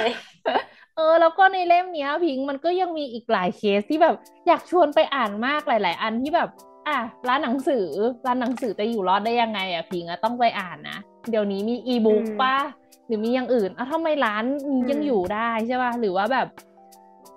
[0.96, 6.48] เออ แล้วก็ในเล่มเนี้ยพิงมันก็ยังมีอีกหลายเคสที่แบบอยากชวนไปอ่านมากหลาย ๆ อันที่แบบ
[6.88, 7.86] อะร้านหนังสือ
[8.26, 10.98] ร้านหนังสือจะอยู่รอดได้ยังไงอะพิงอะต้องไปอ่านนะ
[11.30, 12.56] เดี๋ยวนี้มีอีบุ๊กป่ะ
[13.06, 14.44] หรือมีอย่างอื่นอะทำไมร้าน
[14.90, 16.48] ยังอยู่ได้ใช่ป่ะหรือว่าแบบ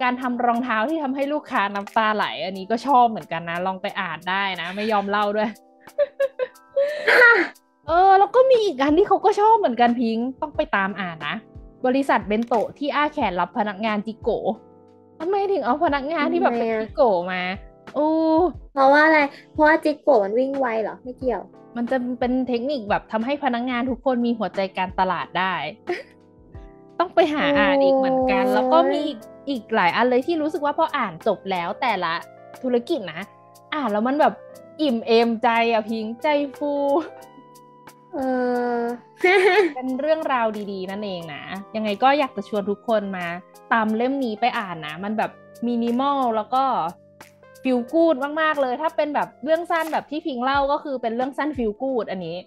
[0.01, 5.49] การทำรองเท้าที่ทำให้ลูกค้าน้ำตาไหล อันนี้ก็ชอบเหมือนกันนะ ลองไปอ่านได้นะ ไม่ยอมเล่าด้วย
[7.87, 11.35] เออ แล้วก็มีอีกอันที่เขาก็ชอบเหมือนกันพิงต้องไปตามอ่านนะ
[11.85, 14.29] บริษัทเบนโตที่อ้าแขนรับพนักงานจิโก
[15.19, 17.41] ทำไมถึงเอาพนักงานที่แบบเป็นจิโกมา
[17.95, 18.07] โอ้
[18.73, 19.19] เพราะว่าอะไร
[19.53, 21.41] เพราะว่าจิโกมันวิ่งไวเหรอ ไม่เกี่ยว
[21.77, 25.53] มันจะเป็นเทคนิคแบบทำให้พนักงานทุกคนมีหัวใจการตลาดได้
[26.99, 32.13] ต้องไปหาอ่านอีกเหมือนกัน แล้วก็มีอีกอีกหลายอันเลยที่รู้สึกว่าพออ่านจบแล้วแต่ละ
[32.63, 33.21] ธุรกิจนะ
[33.75, 34.33] อ่านแล้วมันแบบ
[34.81, 36.27] อิ่มเอมใจอะพิงใจ
[36.57, 36.73] ฟู
[38.13, 38.19] เอ
[38.75, 38.79] อ
[39.75, 41.43] เป็นเรื่องราวดีๆ นั่นเองนะ
[41.75, 43.25] ยังไงก็อยากจะชวนทุกคนมา
[43.73, 45.31] ตามเล่มนี้ไปอ่านนะ มันแบบ
[45.67, 46.63] มินิมอลแล้วก็
[47.63, 52.37] feel good มากๆเลย ถ้าเป็นแบบเรื่องสั้นแบบที่พิงเล่าก็คือเป็นเรื่องสั้น feel good อันนี้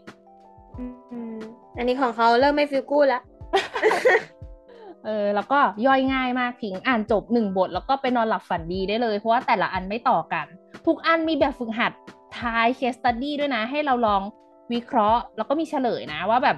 [1.79, 3.23] อันนี้ของเขาเริ่มไม่ feel good แล้ว
[5.07, 10.47] เออแล้วก็ย่อยง่ายมากพิงอ่านจบหนึ่งบท แล้วก็ไปนอนหลับฝันดีได้เลย เพราะว่าแต่ละอันไม่ต่อกัน
[10.87, 11.93] ทุกอันมีแบบฝึกหัด
[12.39, 14.23] ท้าย case study ด้วยนะ ให้เราลอง
[14.73, 16.57] วิเคราะห์ แล้วก็มีเฉลยนะว่าแบบ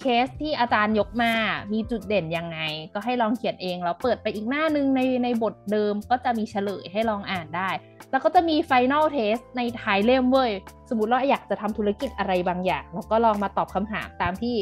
[0.00, 1.32] เคสที่อาจารย์ยกมา
[1.72, 2.58] มีจุดเด่นยังไง
[2.94, 7.70] ก็ให้ลองเขียนเอง แล้วเปิดไปอีกหน้านึงในในบทเดิมก็จะมีเฉลยให้ลองอ่านได้
[8.10, 10.50] แล้วก็จะมี final test ในท้ายเล่มเว้ย
[10.88, 14.56] สมมติเราอยากจะทำธุรกิจอะไรบางอย่างเราก็ลองมาตอบคำถามตามที่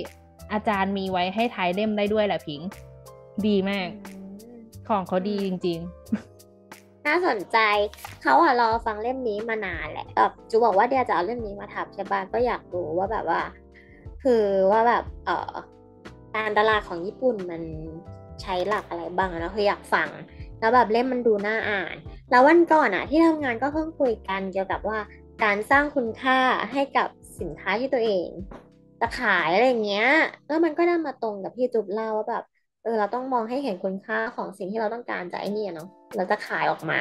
[0.52, 2.60] อาจารย์มีไว้ให้ท้ายเล่มได้ด้วยแหละพิง
[3.46, 3.88] ดีมาก
[4.88, 7.58] ของเขาดีจริง ๆ น่าสนใจ
[8.22, 13.40] เขาอะรอฟังเล่มนี้มานานแหละแบบจูบอกว่าเดี๋ยวจะเอาเล่มนี้มาทำใช่ปะก็อยากรู้ว่าแบบว่า
[14.22, 15.52] คือว่าแบบเออ
[16.36, 17.62] การตลาดของญี่ปุ่นมัน
[18.42, 20.08] ใช้หลักอะไรบ้างนะคืออยากฟัง
[20.60, 21.94] แล้วแบบเล่มมันดูน่าอ่าน
[22.30, 24.98] แล้ววันก่อนอะที่ทำงานก็เพิ่งคุยกันเกี่ยวกับว่า
[25.44, 26.38] การสร้างคุณค่า
[26.72, 27.08] ให้กับ
[27.40, 28.28] สินค้าที่ตัวเอง
[29.00, 30.08] จะขายอะไรเงี้ย
[30.46, 32.44] แล้วมันก็ได้มาตรงกับที่จุบเล่าว่าแบบ
[32.84, 37.00] เออเราต้องมองให้เห็นคุณค่าของสิ่งที่เราต้องการจากไอ้นี่เนาะเราจะขายออกมา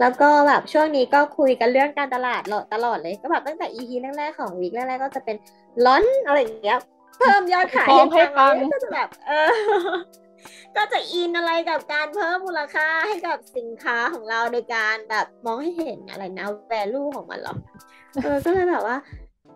[0.00, 2.42] แล้วก็แบบช่วงนี้ก็คุยกันเรื่องการตลาด
[2.74, 5.36] ตลอดเลย ก็แบบตั้งแต่ EP แรกๆของวีคแรกๆก็จะเป็น
[5.84, 6.78] ล้อนอะไรอย่างเงี้ย
[7.18, 9.50] เพิ่มยอดขายให้ฟังก็จะแบบเออ
[10.76, 17.54] ก็จะอินอะไรกับการเพิ่มมูลค่าให้กับสินค้าของเราโดยการแบบมองให้เห็นอะไรนะ value ของมันหรอ
[18.22, 18.96] เออก็เลยแบบว่า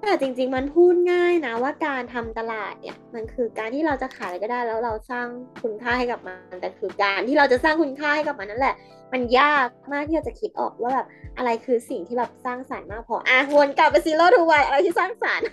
[0.06, 5.26] แต่จริง ๆ มันพูดง่ายนะว่าการทำตลาดเนี่ย มันคือการที่เราจะขายอะไรก็ได้แล้วเราสร้าง
[5.62, 8.74] คุณค่าให้กับมัน แต่คือการที่เราจะสร้างคุณค่าให้กับมันนั่นแหละ
[9.12, 11.06] มันยากมากที่เราจะคิดออกว่าแบบ
[11.38, 15.48] อะไรคือสิ่งที่แบบสร้างสรรค์มากพออะวนกลับไปซีโร่ทูไวอะไรที่สร้างสรรค์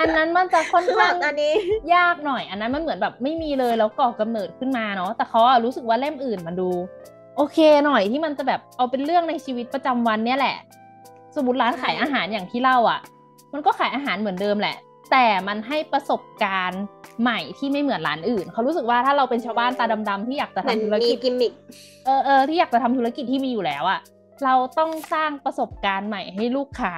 [0.00, 1.52] อันนั้นมันจะค่อนข้างอันนี้
[1.94, 6.70] ยากหน่อย อันนั้นมันเหมือนแบบไม่มีเลยแล้วก่อกำเนิดขึ้นมาเนาะแต่เขาอะรู้สึกว่าเล่มอื่นมันดู
[7.36, 10.56] โอเคหน่อยที่มันจะแบบเอาเป็นเรื่องในชีวิตประจำวันเนี่ยแหละ
[11.36, 13.00] สมมติร้านขายอาหารอย่างที่เล่าอะ
[13.52, 14.76] มันก็ขายอาหารเหมือนเดิมแหละ
[15.12, 16.82] แต่มันให้ประสบการณ์
[17.22, 21.52] ใหม่ที่ไม่เหมือนร้านอื่น เขารู้สึกว่าถ้าเราเป็นชาวบ้านตาดำๆที่อยากจะทำธุรกิจกิมมิค
[22.04, 24.00] เออเออที่อยากจะทำธุรกิจที่มีอยู่แล้วอะ
[24.44, 26.94] เราต้องสร้างประสบการณ์ใหม่ให้ลูกค้า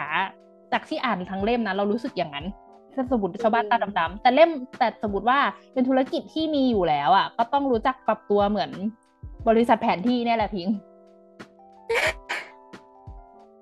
[0.73, 2.47] จากที่อ่านทั้งเล่มนะเรารู้สึกอย่างนั้น
[2.93, 5.38] ถ้าสมมติชาวบ้านตาดำๆแต่เล่มแต่สมมติว่า
[5.73, 8.71] เป็นธุรกิจที่มีอยู่แล้วอะ ก็ต้องรู้จักปรับตัวเหมือน
[9.49, 10.69] บริษัทแผนที่เนี่ยแหละพิง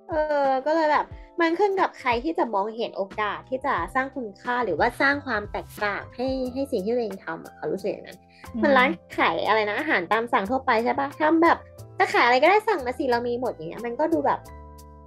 [0.09, 1.07] เออ ก็เลยแบบ
[1.41, 8.19] มันขึ้นกับใครที่จะมองเห็นโอกาสที่จะสร้างคุณค่าหรือว่าสร้างความแตกต่างให้ให้สิ่งที่ตัวเองทำอะเขารู้สึกอย่างนั้น
[8.63, 11.59] มันร้านขายอะไรนะอาหารตามสั่งทั่วไปใช่ปะทำแบบ
[11.99, 14.39] จะขายอะไรก็ได้สั่งมาสิเรามีหมดอย่างเงี้ย มันก็ดูแบบ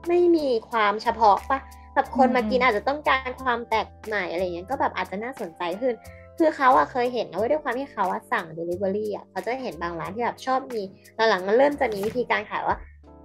[0.07, 1.59] ไม่มีความเฉพาะปะ
[1.93, 5.93] แบบคนมากินอาจจะต้องการความแตกใหม่อะไรเงี้ยก็แบบอาจจะน่าสนใจขึ้น
[6.37, 10.83] คือเขาอะเคยเห็นนะว่าด้วยความที่เขาว่าสั่ง Delivery อะเขาจะเห็นบางร้านที่แบบชอบมี
[11.29, 12.77] หลังๆมันเริ่มจะมีวิธีการขายว่า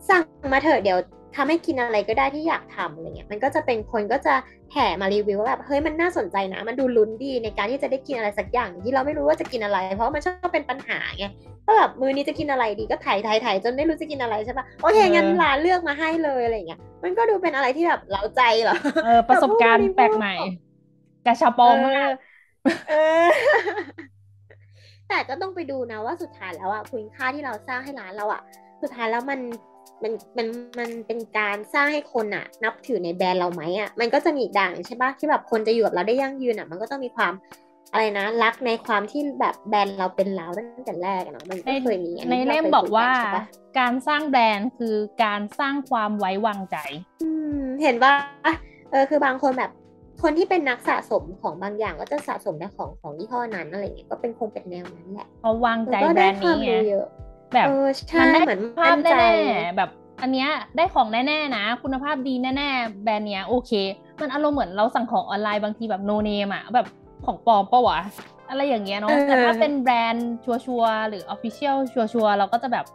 [0.09, 0.99] สั่งมาเถอะเดี๋ยว
[1.37, 4.35] ทำให้กินอะไรก็ได้ที่อยากทำอะไรเงี้ยมันก็จะเป็นคนก็จะ
[4.73, 11.25] แห่มารีวิวว่าแบบเฮ้ยมันน่าสนใจนะ มันดูลุ้นดีในการที่จะได้กินอะไรสักอย่างที่เราไม่รู้ว่าจะกินอะไร เพราะมันชอบเป็นปัญหาไง
[11.67, 20.35] ก็แบบมือนี้จะกินอะไรดีก็ถ่ายถ่ายถ่ายจนไม่รู้จะกินอะไรใช่ปะโอเคงั้นร้านเลือกมาให้เลยอะไรเงี้ยมันก็ดูเป็นอะไรที่แบบเล้าใจเหรอเออประสบการณ์แปลกใหม่
[21.27, 22.11] กระชับปองมาก
[22.91, 23.27] เออ
[25.09, 28.43] แต่ก็ต้องไปดูนะว่าสุดท้ายแล้วอะคุณค่าที่เราสร้างให้ร้านเราอะ
[28.83, 29.38] สุดท้ายแล้วมัน
[30.03, 30.47] มันมัน
[30.79, 37.33] มันเป็นการสร้างให้คนอะนับถือในแบรนด์เราไหมอะมันก็จะมีอีกด่างใช่ปะที่แบบคนจะอยู่กับเราได้ยั่งยืนอะมันก็ต้องมีความ
[37.93, 43.11] อะไรนะรักในความที่แบบแบรนด์เราเป็นเราตั้งแต่แรกเนาะมันก็เคยมีในเล่มบอกว่า
[43.79, 46.77] การสร้างแบรนด์คือการสร้างความไว้วางใจ
[47.23, 48.13] อืมเห็นว่า
[48.91, 49.71] เออคือบางคนแบบ
[50.23, 56.73] คนที่เป็นนักสะสมของบางอย่างก็จะสะสมในของของยี่ห้อนั้นอะไรเงี้ยก็เป็นคงเป็นแนวนั้นแหละเขาวางใจแบรนด์นี้ไง
[57.55, 57.69] แบบ
[58.21, 59.91] มันได้เหมือนภาพแน่ๆแบบ
[60.23, 63.73] อันเนี้ยได้ของแน่ๆนะ คุณภาพดีแน่ๆแบรนด์เนี้ยโอเค
[64.21, 66.87] มันอารมณ์เหมือนเราสั่งของออนไลน์บางทีแบบ no name อะแบบ
[67.27, 67.99] ของปลอมปะวะ
[68.51, 72.87] อะไรอย่างเงี้ยเนาะแต่ถ้าเป็นแบรนด์ชัวร์หรือ official ชัวร์เราก็จะแบบ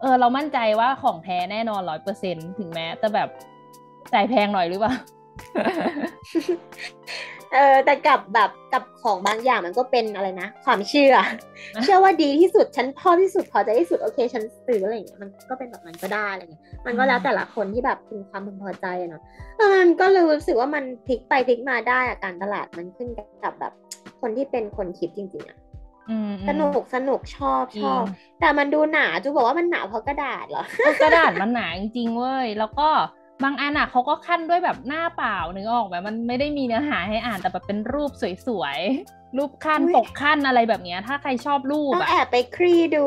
[0.00, 3.28] เออเรามั่นใจว่าของแท้แน่นอนร้อยเปอร์เซ็นต์ถึงแม้จะแบบ
[4.12, 4.94] จ่ายแพงหน่อยหรือเปล่า
[7.52, 11.14] เออแต่กับแบบกับของบางอย่างมันก็เป็นอะไรนะ ความเชื่อ
[11.82, 19.22] เชื่อว่าดีที่สุดฉันพอที่สุดพอใจที่สุดโอเคฉันซื้ออะไรอย่างเงี้ยมันก็เป็นแบบนั้นก็ได้อะไรเงี้ยมันก็แล้วแต่ละคนที่แบบมีความพึงพอใจเนาะ
[19.74, 23.08] มันก็เลยรู้สึกว่ามันพลิกไปพลิกมาได้อะการตลาดมันขึ้น
[23.44, 23.72] กับแบบ
[24.20, 25.58] คนที่เป็นคนคิดจริงๆอะ
[26.48, 28.02] สนุกสนุกชอบชอบ
[28.40, 30.64] แต่มันดูหนาจูบอกว่ามันหนาเพราะกระดาษเหรอ
[31.02, 32.88] กระดาษมันหนาจริงๆเว้ยแล้วก็
[33.44, 38.10] บางอันอะเขาก็ขั้นด้วยแบบหน้าเปล่านึกออกแบบมันไม่ได้มีเนื้อหาให้อ่านแต่แบบเป็นรูป
[38.46, 43.06] สวยๆ รูปขั้นปกขั้นอะไรแบบนี้ถ้าใครชอบรูปอะแอบไปคลี่ดู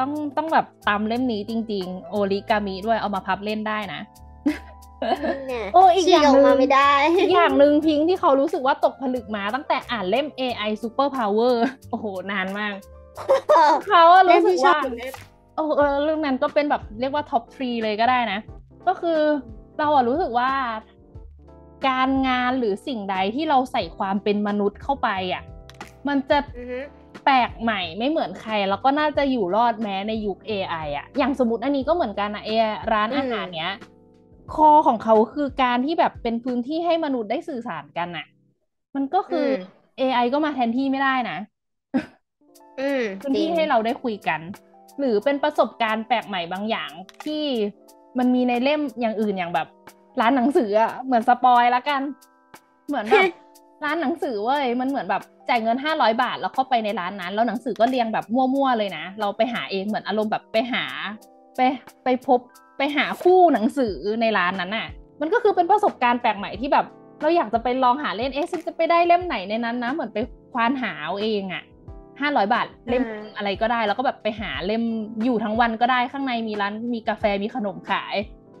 [0.00, 4.00] ต้องต้องแบบตามเล่มนี้จริง ๆ โอริกามิด้วยเอามาพับเล่นได้นะ
[5.74, 11.54] โอ้อีกอย่างหนึ่งไม่ได้อีกอย่างหนึ่งพิงที่เขารู้สึกว่าตกผลึกมาตั้งแต่อ่านเล่ม AI Super Power
[11.90, 12.74] โอ้โห นานมาก
[13.88, 14.78] เขารู้สึกว่า
[15.56, 18.38] โอ้เออเรื่องนั้นก็เป็นแบบเรียกว่าท็อปทรีเลยก็ได้นะ
[18.86, 19.20] ก็คือ
[19.78, 20.52] เราอะรู้สึกว่า
[21.88, 25.42] การงานหรือสิ่งใดที่เราใส่ความเป็นมนุษย์เข้าไปอะ
[26.08, 26.38] มันจะ
[27.24, 32.50] แปลกใหม่ไม่เหมือนใคร แล้วก็น่าจะอยู่รอดแม้ในยุค AI อะอย่างสมมติอันนี้ก็เหมือนกันนะเอ
[32.92, 33.74] ร้านอาหารเนี้ย
[34.54, 38.26] คอของเขาคือการที่แบบเป็นพื้นที่ให้มนุษย์ได้สื่อสารกันอะ
[38.94, 39.46] มันก็คือ
[40.00, 41.38] AI ก็มาแทนที่ไม่ได้นะ
[43.22, 44.40] พื้นที่ให้เราได้คุยกัน
[44.98, 46.90] หรือเป็นประสบการณ์แปลกใหม่บางอย่าง
[47.24, 47.42] ที่
[48.18, 49.66] มันมีในเล่มอย่างอื่นอย่างแบบ
[50.20, 52.02] ร้านหนังสืออะเหมือนสปอยละกัน
[52.88, 53.24] เหมือนแบบ
[53.84, 60.84] ร้านหนังสือเว้ยมันเหมือนแบบจ่ายเงินห้าร้อยบาท แล้วเข้าไปในร้านนั้น แล้วหนังสือก็เรียงแบบมั่วๆเลยนะ เราไปหาเองเหมือนอารมณ์แบบไปหา
[61.56, 61.60] ไป
[62.04, 62.40] ไปพบ
[62.78, 64.88] ไปหาคู่หนังสือในร้านนั้นน่ะ
[65.20, 66.86] มันก็คือเป็นประสบการณ์แปลกใหม่ที่แบบ
[67.20, 70.18] เราอยากจะไปลองหาเล่นเอ๊ะฉันจะไปได้เล่มไหนในนั้นนะ เหมือนไป
[70.52, 71.62] ควานหาเอาเองอะ
[72.20, 73.02] ห้าร้อยบาทเล่ม
[73.36, 74.82] อะไรก็ได้ แล้วก็แบบไปหาเล่ม
[75.24, 78.14] อยู่ทั้งวันก็ได้ข้างในมีร้านมีกาแฟมีขนมขาย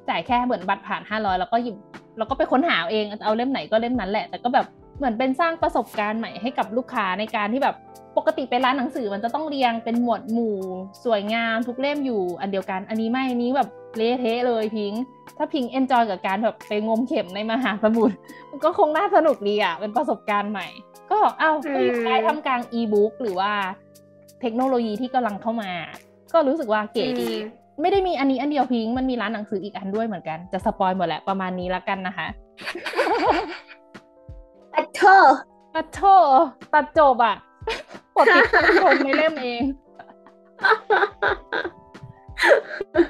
[0.08, 1.76] จ่ายแค่เหมือนบัตรผ่านห้าร้อยแล้วก็หยิบ
[2.18, 4.66] แล้วก็ไปค้นหาเองเอาเล่มไหนก็เล่มนั้นแหละ แต่ก็แบบ
[4.98, 7.76] เหมือนเป็นสร้างประสบการณ์ใหม่ให้กับลูกค้าในการที่แบบ
[8.16, 10.56] ปกติไปร้านหนังสือมันจะต้องเรียงเป็นหมวดหมู่
[11.04, 14.92] สวยงามทุกเล่มอยู่อันเดียวกัน อันนี้ไม่อันนี้แบบเละเทะเลยพิง
[15.36, 18.16] ถ้าพิง enjoy กับการแบบไปงมเข็มในมหาสมุทร
[18.50, 20.66] มันก็คงน่าสนุกดีอะเป็นประสบการณ์ใหม่
[21.10, 23.52] ก็เอ้าก็อยู่ใต้ทำกลางอีบุ๊กหรือว่า
[24.40, 25.70] เทคโนโลยีที่กำลังเข้ามา
[26.32, 27.30] ก็รู้สึกว่าเก๋ดี
[27.80, 32.26] ไม่ได้มีอันนี้อันเดียวพิง มันมีร้านหนังสืออีกอันด้วยเหมือนกัน จะสปอยหมดแหละประมาณนี้แล้วกันนะคะ
[34.72, 35.00] ปัดโท
[35.74, 36.00] ปัดโท
[36.74, 37.36] ตัดจบอะ
[38.16, 38.44] กดติด
[38.82, 39.62] ชมในเล่มเอง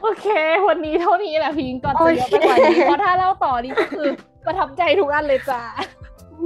[0.02, 0.26] โอเค
[0.68, 4.06] วันนี้เท่านี้แหละพิงก่อนจะเยอะไปกว่านี้เพราะถ้าเล่าต่อนี้ก็คือ
[4.46, 5.62] ประทับใจทุกอันเลยจ้า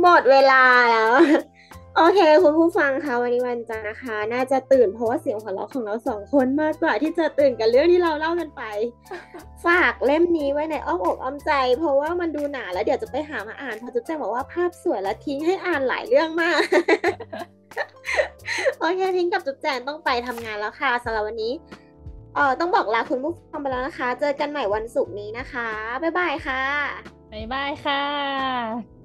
[0.01, 1.13] หมดเวลาแล้ว
[1.97, 8.63] โอเค คุณผู้ฟังคะวันนี้วันจันทร์นะคะ น่าจะตื่นเพราะว่าเสียงหัวเราะของเราสองคนมากกว่าที่จะตื่นกับเรื่องที่เราเล่ากันไป
[9.67, 16.61] ฝากเล่มนี้ไว้ในอ้อมอกอ้อมใจ เพราะว่ามันดูหนาแล้วเดี๋ยวจะไปหามาอ่านพอจุ๊บแจ้งบอกว่าภาพสวยแล้วทิ้งให้อ่านหลายเรื่องมาก
[18.79, 21.53] โอเคทิ้งกับจุ๊บแจงต้องไปทำงานแล้วค่ะสำหรับวันนี้
[22.35, 25.69] เออต้องบอกลาคุณผู้ฟังไปแล้วนะคะ เจอกันใหม่วันศุกร์นี้นะคะ
[26.03, 26.63] บ๊ายบายค่ะ
[27.33, 28.98] บ๊ายบายค่ะ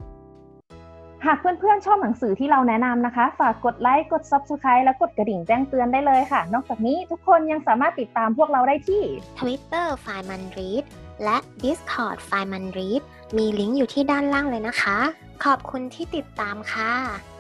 [1.26, 9.04] หากเพื่อนๆ ชอบหนังสือที่เราแนะนำนะคะ ฝากกดไลค์ กด Subscribe และกดกระดิ่งแจ้งเตือนได้เลยค่ะ นอกจากนี้ทุกคนยังสามารถติดตามพวกเราได้ที่
[9.40, 10.84] Twitter f i มันรีด
[11.24, 13.02] และ Discord f i มันรีด
[13.38, 14.98] มีลิงก์อยู่ที่ด้านล่างเลยนะคะ
[15.44, 17.33] ขอบคุณที่ติดตามค่ะ